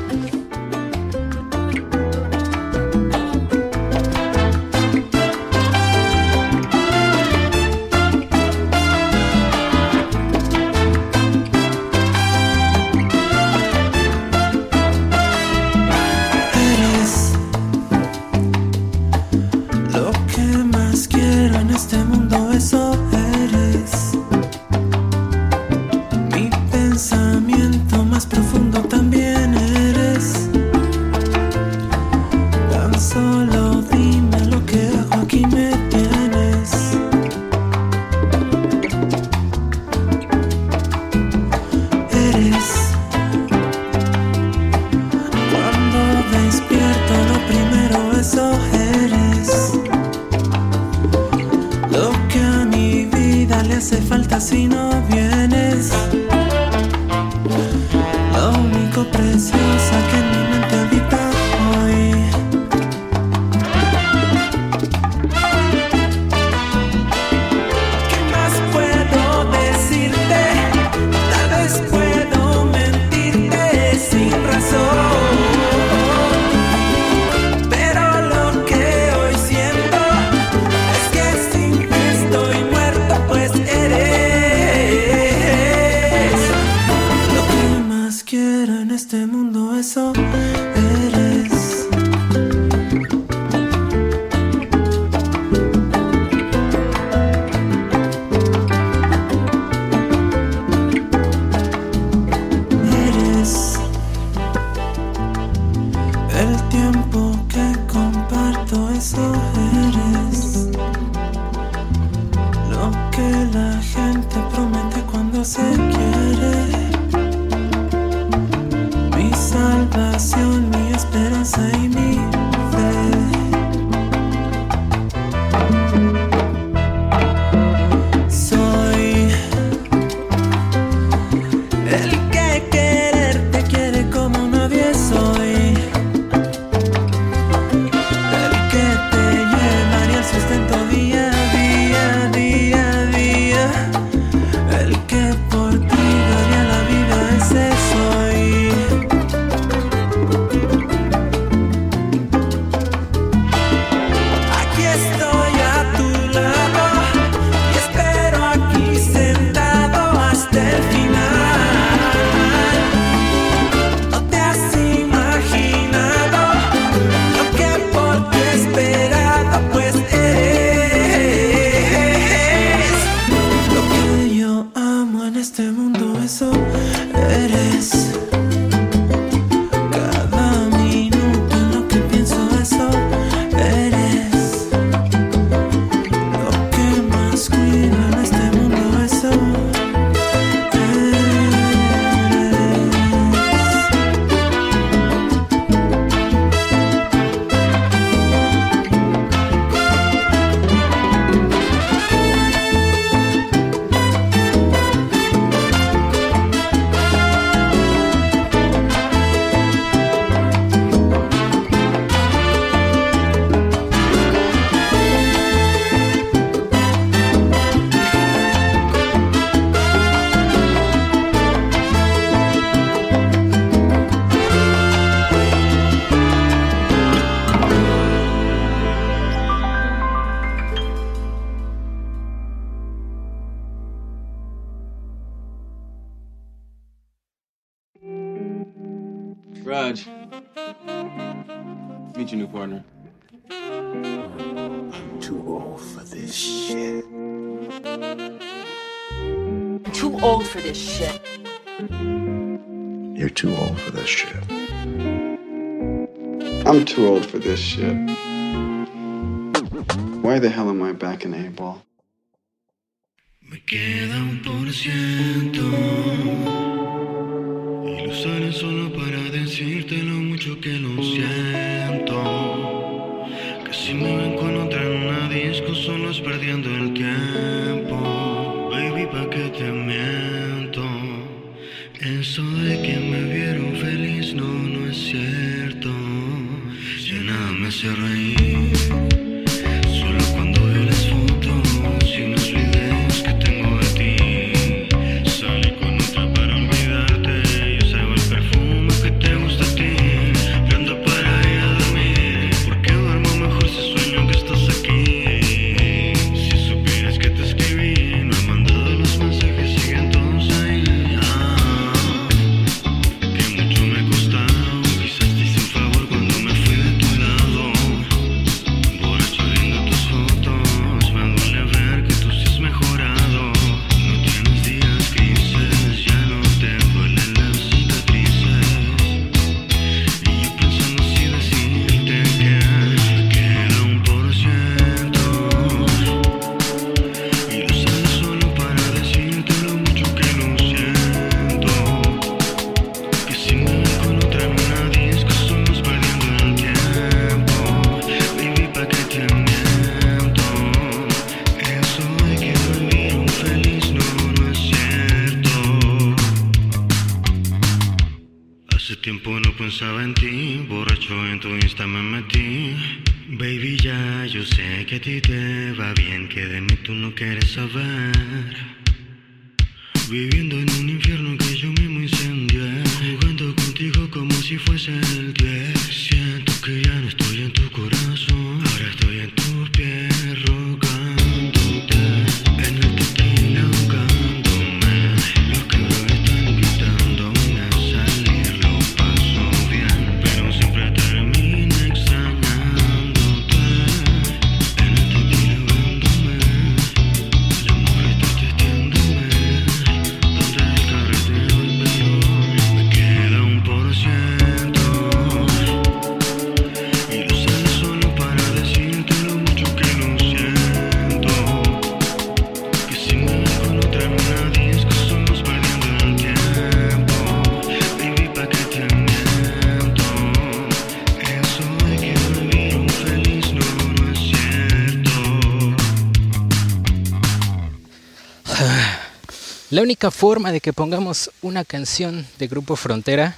[429.77, 433.35] La única forma de que pongamos una canción de Grupo Frontera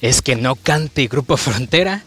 [0.00, 2.02] es que no cante Grupo Frontera.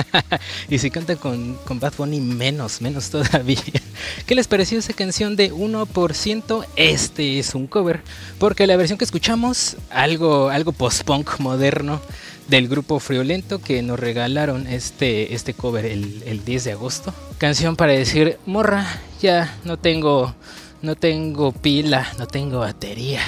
[0.68, 3.62] y si canta con, con Bad Bunny, menos, menos todavía.
[4.26, 6.66] ¿Qué les pareció esa canción de 1%?
[6.74, 8.02] Este es un cover.
[8.40, 12.00] Porque la versión que escuchamos, algo, algo post-punk moderno
[12.48, 17.14] del grupo Friolento que nos regalaron este, este cover el, el 10 de agosto.
[17.38, 18.84] Canción para decir, morra,
[19.22, 20.34] ya no tengo
[20.82, 23.20] no tengo pila, no tengo batería,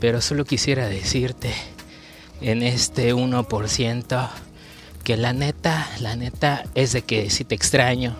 [0.00, 1.52] pero solo quisiera decirte
[2.40, 4.28] en este 1%
[5.04, 8.16] que la neta, la neta es de que si te extraño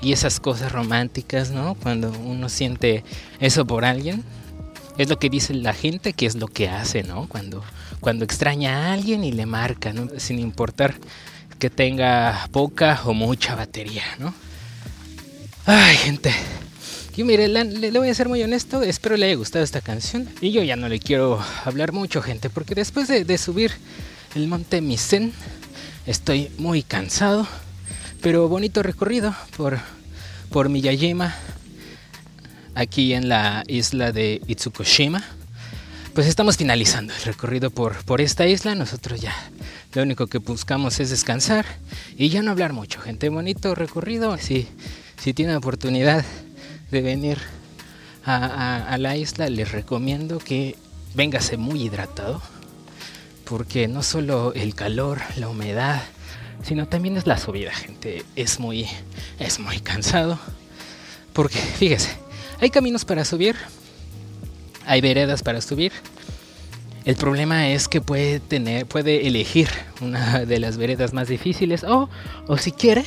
[0.00, 1.74] y esas cosas románticas, ¿no?
[1.74, 3.04] Cuando uno siente
[3.38, 4.24] eso por alguien,
[4.98, 7.28] es lo que dice la gente que es lo que hace, ¿no?
[7.28, 7.62] Cuando,
[8.00, 10.08] cuando extraña a alguien y le marca, ¿no?
[10.18, 10.94] Sin importar
[11.58, 14.34] que tenga poca o mucha batería, ¿no?
[15.66, 16.34] Ay, gente.
[17.14, 20.30] Yo mire, le, voy a ser muy honesto, espero le haya gustado esta canción.
[20.40, 23.72] Y yo ya no le quiero hablar mucho, gente, porque después de, de subir
[24.34, 25.30] el monte Misen,
[26.06, 27.46] estoy muy cansado.
[28.22, 29.78] Pero bonito recorrido por,
[30.48, 31.34] por Miyajima,
[32.74, 35.22] aquí en la isla de Itsukushima.
[36.14, 38.74] Pues estamos finalizando el recorrido por, por esta isla.
[38.74, 39.34] Nosotros ya
[39.92, 41.66] lo único que buscamos es descansar
[42.16, 43.28] y ya no hablar mucho, gente.
[43.28, 44.38] Bonito recorrido.
[44.38, 44.66] Si,
[45.22, 46.24] si tienen oportunidad
[46.92, 47.38] de venir
[48.24, 50.76] a, la isla, les recomiendo que
[51.14, 52.40] véngase muy hidratado,
[53.44, 56.02] porque no solo el calor, la humedad,
[56.62, 58.24] sino también es la subida, gente.
[58.36, 58.86] Es muy,
[59.38, 60.38] es muy cansado,
[61.32, 62.10] porque fíjese,
[62.60, 63.56] hay caminos para subir,
[64.86, 65.92] hay veredas para subir,
[67.04, 69.68] El problema es que puede tener, puede elegir
[70.00, 72.08] una de las veredas más difíciles o,
[72.46, 73.04] o si quiere,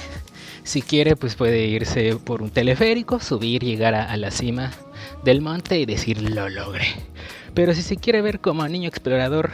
[0.65, 4.71] si quiere, pues puede irse por un teleférico, subir, llegar a, la cima
[5.23, 6.87] del monte y decir lo logré.
[7.53, 9.51] Pero si se quiere ver como niño explorador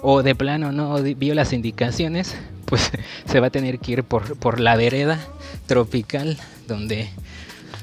[0.00, 2.90] o de plano no vio las indicaciones, pues
[3.26, 5.18] se va a tener que ir por, por la vereda
[5.66, 7.08] tropical donde,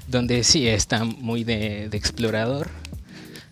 [0.08, 2.70] donde sí está muy de, de explorador.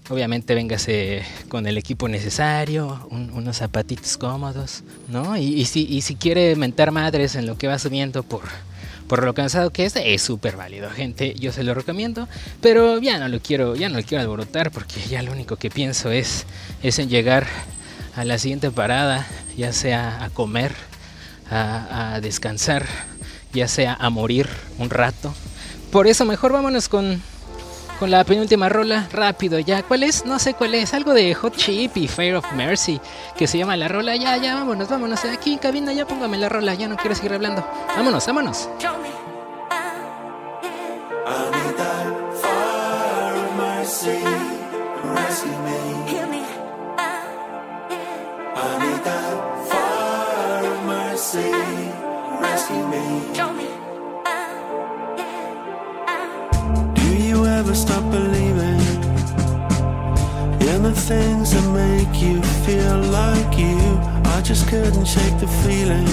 [0.10, 5.38] Obviamente véngase con el equipo necesario, un- unos zapatitos cómodos, ¿no?
[5.38, 8.44] Y, y si, y si quiere mentar madres en lo que va subiendo por,
[9.14, 11.36] por lo cansado que es, es súper válido, gente.
[11.36, 12.28] Yo se lo recomiendo,
[12.62, 15.70] pero ya no lo quiero, ya no lo quiero alborotar porque ya lo único que
[15.70, 16.48] pienso es,
[16.82, 17.46] es en llegar
[18.16, 20.72] a la siguiente parada, ya sea a comer,
[21.48, 22.88] a, a descansar,
[23.54, 24.50] ya sea a morir
[24.80, 25.32] un rato.
[25.92, 27.22] Por eso mejor vámonos con,
[28.04, 29.82] con la penúltima rola, rápido ya.
[29.82, 30.26] ¿Cuál es?
[30.26, 30.94] No sé cuál es.
[30.94, 33.00] Algo de Hot Chip y Fire of Mercy,
[33.38, 34.18] que se llama la rola.
[34.18, 35.24] Ya, ya, vámonos, vámonos.
[35.24, 37.66] Aquí en cabina ya póngame la rola, ya no quiero seguir hablando.
[37.96, 38.68] Vámonos, vámonos.
[41.26, 44.20] I need that fire of mercy,
[45.16, 45.58] rescue
[52.90, 53.73] me.
[61.14, 63.80] Things that make you feel like you?
[64.36, 66.08] I just couldn't shake the feeling.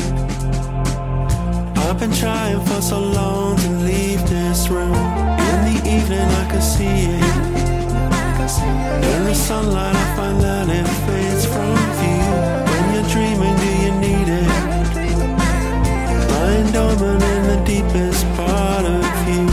[1.85, 5.05] I've been trying for so long to leave this room.
[5.51, 7.35] In the evening, I can see it.
[9.13, 12.27] In the sunlight, I find that it fades from view.
[12.71, 14.51] When you're dreaming, do you need it?
[16.33, 19.45] Lying dormant in the deepest part of you.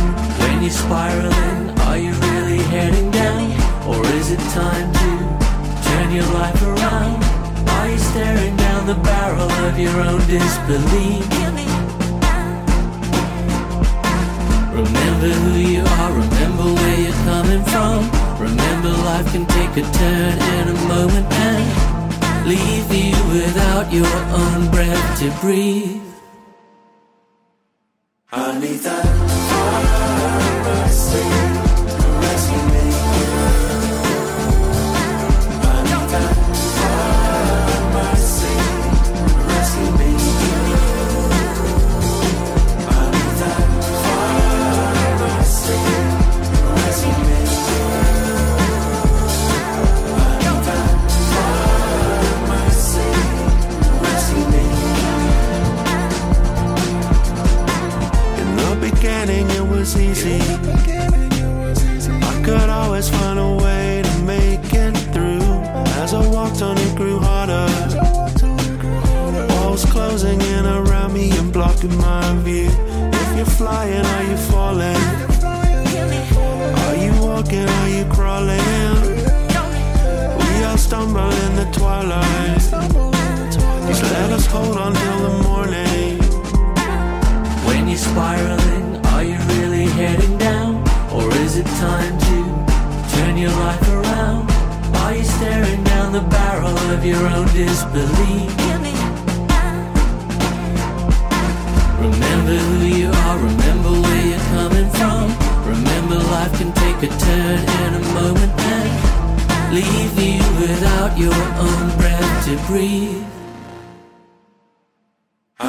[0.42, 3.46] When you're spiraling, are you really heading down?
[3.90, 5.37] Or is it time to
[6.08, 7.24] turn your life around?
[7.70, 11.26] Are you staring down the barrel of your own disbelief?
[14.74, 18.10] Remember who you are, remember where you're coming from.
[18.40, 24.70] Remember life can take a turn in a moment and leave you without your own
[24.70, 26.07] breath to breathe.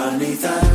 [0.08, 0.67] Eternidad.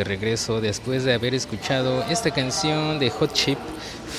[0.00, 3.58] De regreso después de haber escuchado esta canción de Hot Chip,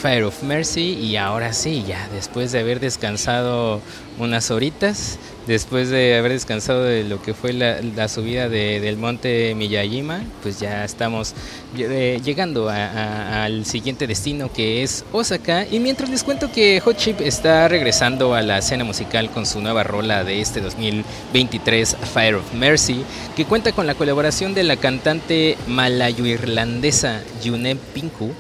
[0.02, 0.94] Fire of Mercy.
[0.94, 3.82] Y ahora sí, ya después de haber descansado
[4.20, 5.18] unas horitas,
[5.52, 10.60] después de haber descansado de lo que fue la, subida de- del monte Miyajima, pues
[10.60, 11.34] ya estamos
[11.78, 15.66] eh, llegando a- al siguiente destino que es Osaka.
[15.70, 19.62] Y mientras les cuento que Hot Chip está regresando a la escena musical con su
[19.62, 23.04] nueva rola de este 2023, Fire of Mercy,
[23.36, 28.32] que cuenta con la colaboración de la cantante malayo-irlandesa Yune Pinku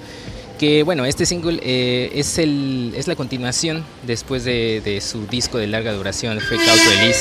[0.62, 5.58] que bueno, este single eh, es, el, es la continuación después de, de su disco
[5.58, 7.20] de larga duración, Fake Out Release,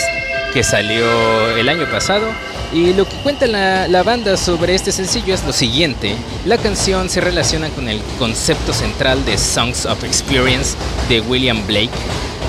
[0.52, 2.26] que salió el año pasado.
[2.74, 6.16] Y lo que cuenta la, la banda sobre este sencillo es lo siguiente.
[6.44, 10.76] La canción se relaciona con el concepto central de Songs of Experience
[11.08, 11.88] de William Blake,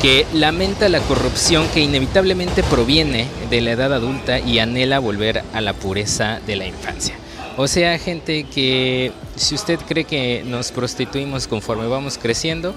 [0.01, 5.61] que lamenta la corrupción que inevitablemente proviene de la edad adulta y anhela volver a
[5.61, 7.15] la pureza de la infancia.
[7.55, 9.11] O sea, gente que
[9.41, 12.73] si usted cree que nos prostituimos conforme vamos creciendo,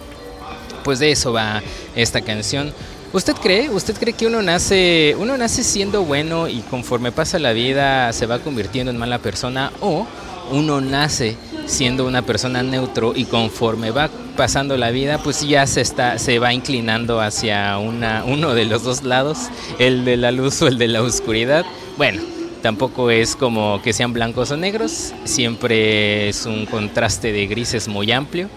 [0.82, 1.62] pues de eso va
[1.94, 2.72] esta canción.
[3.12, 3.70] ¿Usted cree?
[3.70, 8.26] ¿Usted cree que uno nace, uno nace siendo bueno y conforme pasa la vida se
[8.26, 10.06] va convirtiendo en mala persona o
[10.50, 11.36] uno nace
[11.66, 16.38] siendo una persona neutro y conforme va pasando la vida pues ya se está se
[16.38, 19.38] va inclinando hacia una uno de los dos lados,
[19.78, 21.64] el de la luz o el de la oscuridad?
[21.96, 22.20] Bueno,
[22.64, 28.10] Tampoco es como que sean blancos o negros, siempre es un contraste de grises muy
[28.10, 28.48] amplio,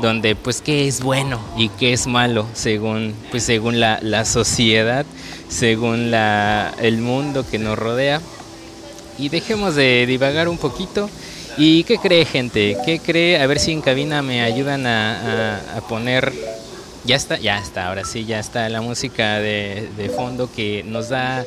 [0.00, 5.04] donde pues qué es bueno y qué es malo según, pues, según la, la sociedad,
[5.50, 8.22] según la, el mundo que nos rodea.
[9.18, 11.10] Y dejemos de divagar un poquito.
[11.58, 12.78] ¿Y qué cree gente?
[12.86, 13.42] ¿Qué cree?
[13.42, 16.32] A ver si en cabina me ayudan a, a- a poner
[17.04, 21.08] ya está, ya está, ahora sí, ya está la música de, de fondo que nos
[21.08, 21.44] da,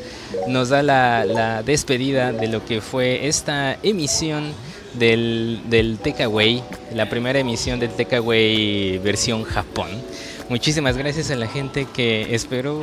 [0.48, 4.52] nos da la, la despedida de lo que fue esta emisión
[4.94, 9.90] del, del Takeaway, la primera emisión del Takeaway versión Japón.
[10.50, 12.82] Muchísimas gracias a la gente que esperó,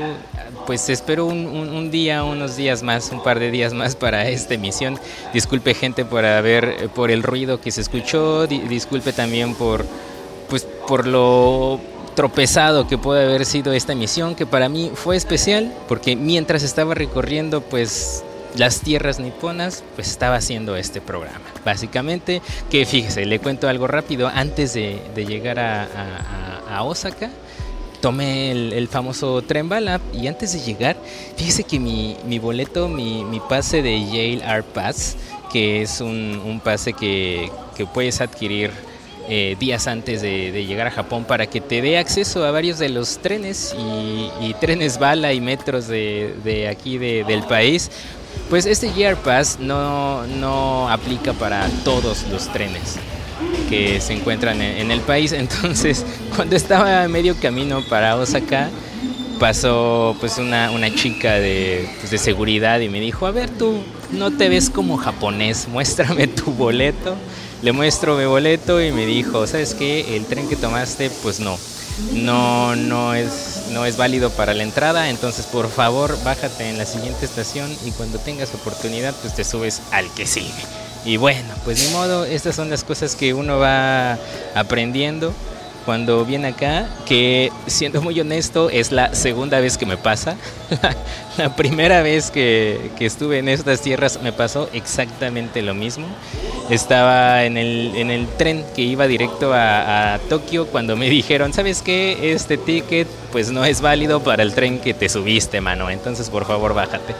[0.66, 4.54] pues espero un, un- día, unos días más, un par de días más para esta
[4.54, 4.98] emisión.
[5.34, 9.84] Disculpe gente por haber, por el ruido que se escuchó, di- disculpe también por,
[10.48, 11.80] pues por lo
[12.14, 16.94] tropezado que puede haber sido esta emisión, que para mí fue especial, porque mientras estaba
[16.94, 18.24] recorriendo pues
[18.56, 21.44] las tierras niponas, pues estaba haciendo este programa.
[21.64, 25.86] Básicamente, que fíjese, le cuento algo rápido, antes de, llegar a-
[26.68, 27.30] a Osaka,
[28.00, 30.96] tomé el, el famoso tren bala y antes de llegar,
[31.36, 35.16] fíjese que mi, mi boleto, mi, mi pase de Yale Art Pass,
[35.52, 38.70] que es un, un pase que, que puedes adquirir
[39.30, 42.78] eh, días antes de, de llegar a Japón para que te dé acceso a varios
[42.78, 47.90] de los trenes y, y trenes bala y metros de, de aquí de- del país.
[48.50, 52.96] Pues este Year Pass no, no aplica para todos los trenes
[53.68, 55.32] que se encuentran en, en el país.
[55.44, 56.04] Entonces,
[56.34, 58.68] cuando estaba a medio camino para Osaka,
[59.38, 63.78] pasó pues una, una chica de, pues, de seguridad y me dijo, a ver tú,
[64.12, 67.14] no te ves como japonés, muéstrame tu boleto.
[67.62, 70.16] Le muestro mi boleto y me dijo, ¿sabes qué?
[70.16, 71.58] El tren que tomaste, pues no,
[72.14, 76.86] no, no es, no es válido para la entrada, entonces por favor bájate en la
[76.86, 80.50] siguiente estación y cuando tengas oportunidad, pues te subes al que sigue.
[81.04, 84.18] Y bueno, pues ni modo, estas son las cosas que uno va
[84.54, 85.34] aprendiendo
[85.90, 90.36] cuando viene acá, que siendo muy honesto es la segunda vez que me pasa.
[91.36, 96.06] la primera vez que, que estuve en estas tierras me pasó exactamente lo mismo.
[96.70, 101.52] Estaba en el, en el tren que iba directo a, a Tokio cuando me dijeron,
[101.52, 102.34] ¿sabes qué?
[102.34, 105.90] Este ticket pues no es válido para el tren que te subiste, mano.
[105.90, 107.16] Entonces por favor bájate.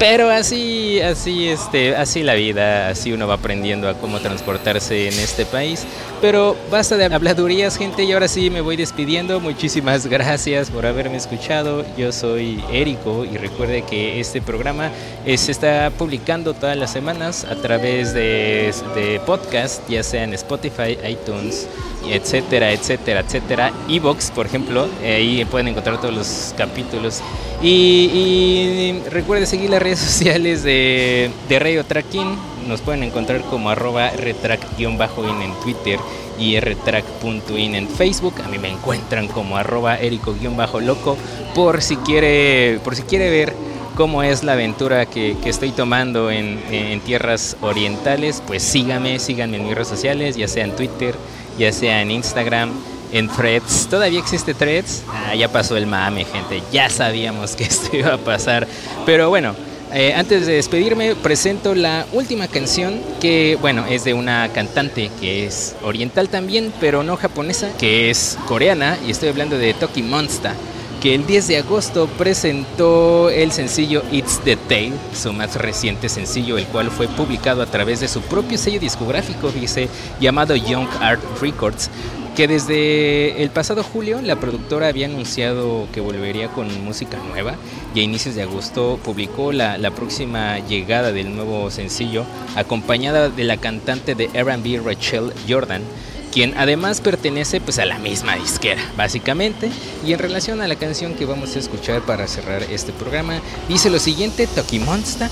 [0.00, 5.12] Pero así, así, este, así la vida, así uno va aprendiendo a cómo transportarse en
[5.12, 5.84] este país.
[6.22, 9.40] Pero basta de habladurías, gente, y ahora sí me voy despidiendo.
[9.40, 11.84] Muchísimas gracias por haberme escuchado.
[11.98, 14.90] Yo soy Érico y recuerde que este programa
[15.24, 20.98] se está publicando todas las semanas a través de, de podcast, ya sea en Spotify,
[21.08, 21.68] iTunes,
[22.08, 23.72] etcétera, etcétera, etcétera.
[23.88, 27.20] Evox, por ejemplo, eh, ahí pueden encontrar todos los capítulos.
[27.62, 32.36] Y, y recuerde seguir las redes sociales de, Radio Tracking.
[32.66, 34.98] Nos pueden encontrar como arroba rtrack-in
[35.42, 35.98] en Twitter
[36.38, 38.34] y rtrack.in en Facebook.
[38.44, 41.16] A mí me encuentran como arroba erico-loco
[41.54, 43.69] por si quiere, por si quiere ver
[44.00, 49.74] cómo es la aventura que, estoy tomando en, tierras orientales, pues sígame, síganme en mis
[49.74, 51.14] redes sociales, ya sea en Twitter,
[51.58, 52.70] ya sea en Instagram,
[53.12, 53.88] en Threads.
[53.90, 55.02] ¿Todavía existe Threads?
[55.06, 56.62] Ah, ya pasó el mame, gente.
[56.72, 58.66] Ya sabíamos que esto iba a pasar.
[59.04, 59.54] Pero bueno,
[59.92, 65.44] eh, antes de despedirme, presento la última canción que, bueno, es de una cantante que
[65.44, 70.52] es oriental también, pero no japonesa, que es coreana, y estoy hablando de Toki Monster.
[71.00, 76.58] Que el 10 de agosto presentó el sencillo It's the Tale, su más reciente sencillo,
[76.58, 79.88] el cual fue publicado a través de su propio sello discográfico, dice,
[80.20, 81.88] llamado Young Art Records,
[82.36, 87.54] que desde el pasado julio la productora había anunciado que volvería con música nueva
[87.94, 92.24] y a inicios de agosto publicó la, la próxima llegada del nuevo sencillo,
[92.56, 95.82] acompañada de la cantante de RB Rachel Jordan
[96.32, 99.70] quien además pertenece pues a la misma disquera, básicamente.
[100.06, 103.90] Y en relación a la canción que vamos a escuchar para cerrar este programa, dice
[103.90, 105.28] lo siguiente, Toki Monster.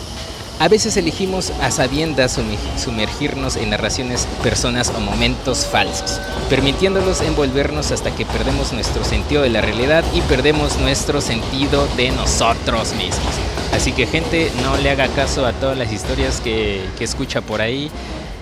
[0.60, 2.36] A veces elegimos a sabiendas
[2.82, 6.20] sumergirnos en narraciones, personas o momentos falsos,
[6.50, 12.10] permitiéndolos envolvernos hasta que perdemos nuestro sentido de la realidad y perdemos nuestro sentido de
[12.10, 13.34] nosotros mismos.
[13.72, 17.60] Así que gente, no le haga caso a todas las historias que, que escucha por
[17.60, 17.88] ahí,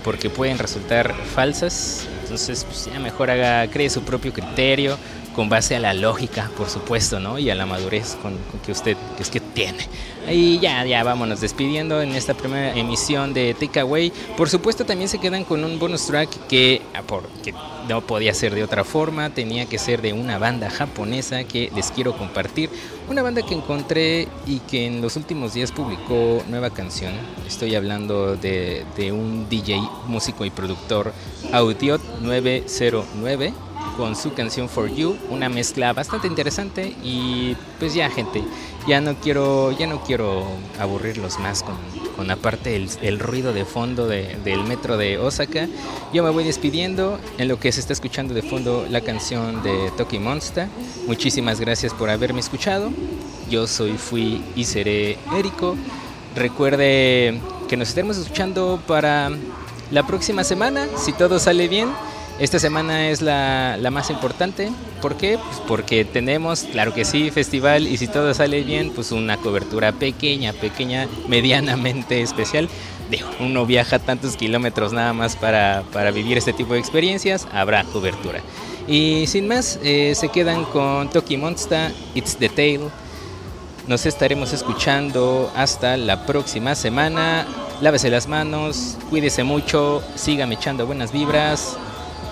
[0.06, 4.98] porque pueden resultar falsas entonces, pues ya mejor haga, cree su propio criterio
[5.32, 7.38] con base a la lógica, por supuesto, ¿no?
[7.38, 9.86] Y a la madurez con, que usted es que tiene.
[10.28, 14.12] Y ya, ya vámonos despidiendo en esta primera emisión de Takeaway.
[14.36, 17.03] Por supuesto, también se quedan con un bonus track que, ah,
[17.44, 17.55] que
[17.89, 21.93] no podía ser de otra forma, tenía que ser de una banda japonesa que les
[21.93, 22.70] quiero compartir.
[23.09, 27.12] Una banda que encontré y que en los últimos días publicó nueva canción.
[27.47, 31.12] Estoy hablando de, de un DJ, músico y productor,
[31.53, 33.65] Audiot 909
[33.97, 38.43] con su canción For You, una mezcla bastante interesante y pues ya gente,
[38.86, 40.44] ya no quiero, ya no quiero
[40.78, 41.77] aburrirlos más con,
[42.16, 45.68] con aparte el, el, ruido de fondo de, del metro de Osaka.
[46.12, 49.90] Yo me voy despidiendo en lo que se está escuchando de fondo la canción de
[49.97, 50.68] Toki Monster.
[51.06, 52.90] Muchísimas gracias por haberme escuchado.
[53.51, 55.77] Yo soy, fui y seré Érico.
[56.35, 59.31] Recuerde que nos estaremos escuchando para
[59.90, 61.89] la próxima semana, si todo sale bien.
[62.38, 64.70] Esta semana es la, la, más importante.
[65.00, 65.38] ¿Por qué?
[65.38, 69.92] Pues porque tenemos, claro que sí, festival y si todo sale bien, pues una cobertura
[69.92, 72.68] pequeña, pequeña, medianamente especial.
[73.40, 78.42] Uno viaja tantos kilómetros nada más para, para vivir este tipo de experiencias, habrá cobertura.
[78.86, 82.90] Y sin más, eh, se quedan con Toki Monster, It's the Tale.
[83.86, 87.46] Nos estaremos escuchando hasta la próxima semana.
[87.80, 91.78] Lávese las manos, cuídese mucho, sígame echando buenas vibras.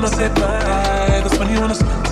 [0.00, 2.09] when I say bye, that's when you wanna spend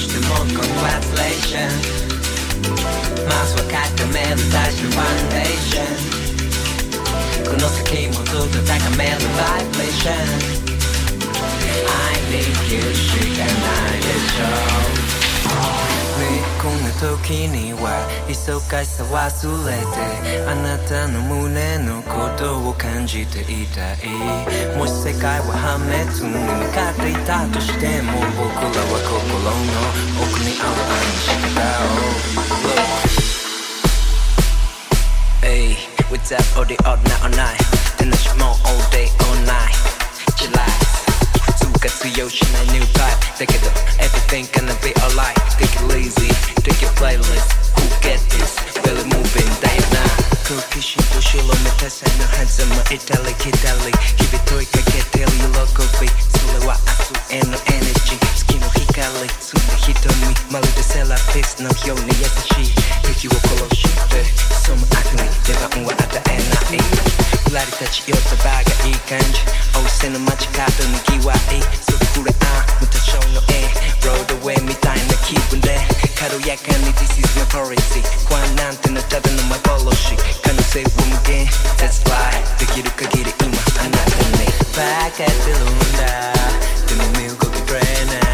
[0.00, 0.28] Congratulations.
[0.28, 1.70] mą congratulation
[3.28, 3.62] Masła
[4.12, 5.94] meditation foundation
[7.44, 10.28] Con nostra chemo tutto attacca vibration
[11.86, 14.00] I need you, she can I
[14.36, 15.89] show
[16.20, 16.28] しょう
[16.62, 23.96] こんな時には忙しさ忘れてあなたの胸のことを感じていたい。
[24.76, 25.94] もし世界は破滅
[26.28, 29.50] に向かっていたとしても僕らは心の
[30.20, 32.00] 奥にある愛の仕方を
[35.42, 35.76] Hey,
[36.10, 37.56] what's up, all the odd night all night.
[37.98, 39.72] 楽しもう all day all night.
[40.36, 40.69] チラ
[41.80, 43.16] Got the ocean, a new type.
[43.40, 45.32] Take it up, everything gonna be alright.
[45.56, 46.28] Take it lazy,
[46.60, 47.56] take your playlist.
[47.72, 48.52] Who get this?
[48.84, 50.04] Belly moving, Diana.
[50.44, 53.96] Turkish, Bushilo, Metasano, Handsome, Italic, Italic.
[54.20, 56.12] Give it to it, I can tell you, local beat.
[56.36, 58.16] Silewa, Asu, and energy.
[58.36, 62.74] Skin of Чекали успіхи, то ми мали весела пісна в йовні язичі
[63.08, 64.26] Які около щити
[64.66, 66.80] Сум акне, дева уа ата ена і
[67.50, 69.36] Влади та чи йота бага і канч
[69.76, 73.62] Оу сена мачка то нігі ва і Суди куре а, мута шоу но е
[74.04, 75.80] Road away, ми тай на кібун де
[76.18, 81.46] Кару яка ни, this is my policy 不安なんてなただの幻可能性を無限
[81.78, 84.46] That's why できる限り今あなたに
[84.76, 86.06] バカやってるんだ
[86.88, 88.29] でも身動き取れない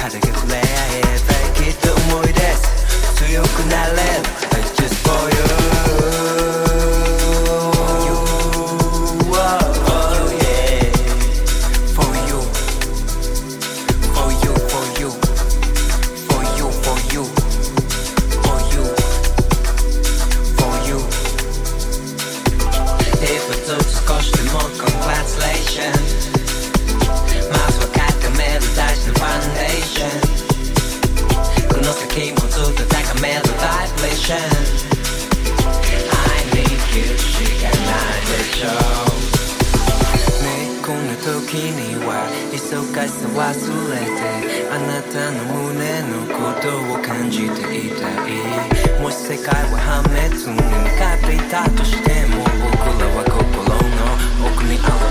[0.00, 3.14] 肌が触ればきっと思い出す。
[3.16, 4.00] 強くなれる。
[4.52, 5.63] I just for you
[41.54, 41.70] 君
[42.04, 43.54] は忙しさ忘
[43.94, 49.00] れてあなたの胸のことを感じていたい。
[49.00, 50.58] もし世界は破滅に向
[50.98, 53.38] かっていたとしても僕らは心
[53.70, 55.03] の奥にある。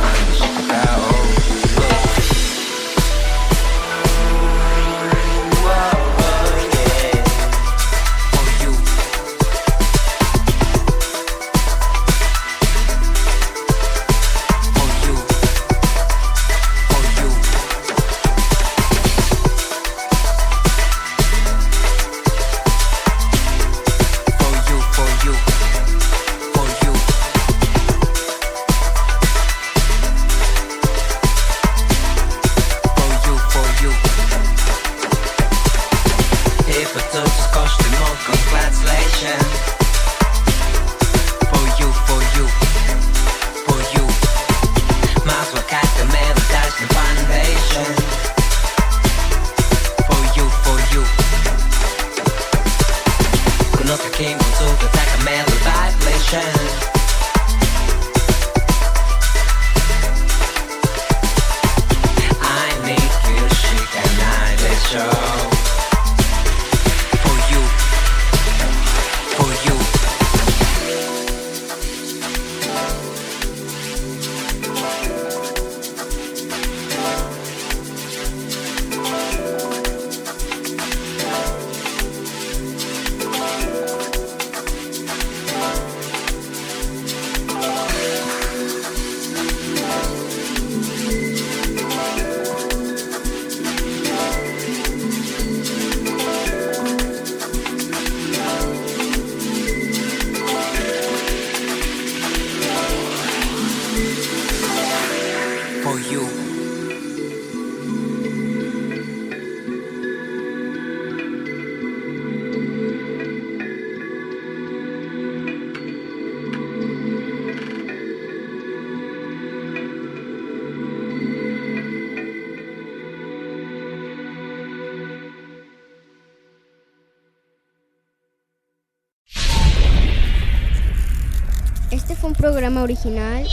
[132.81, 133.45] Original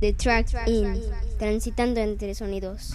[0.00, 1.00] de Track In,
[1.38, 2.92] transitando entre sonidos.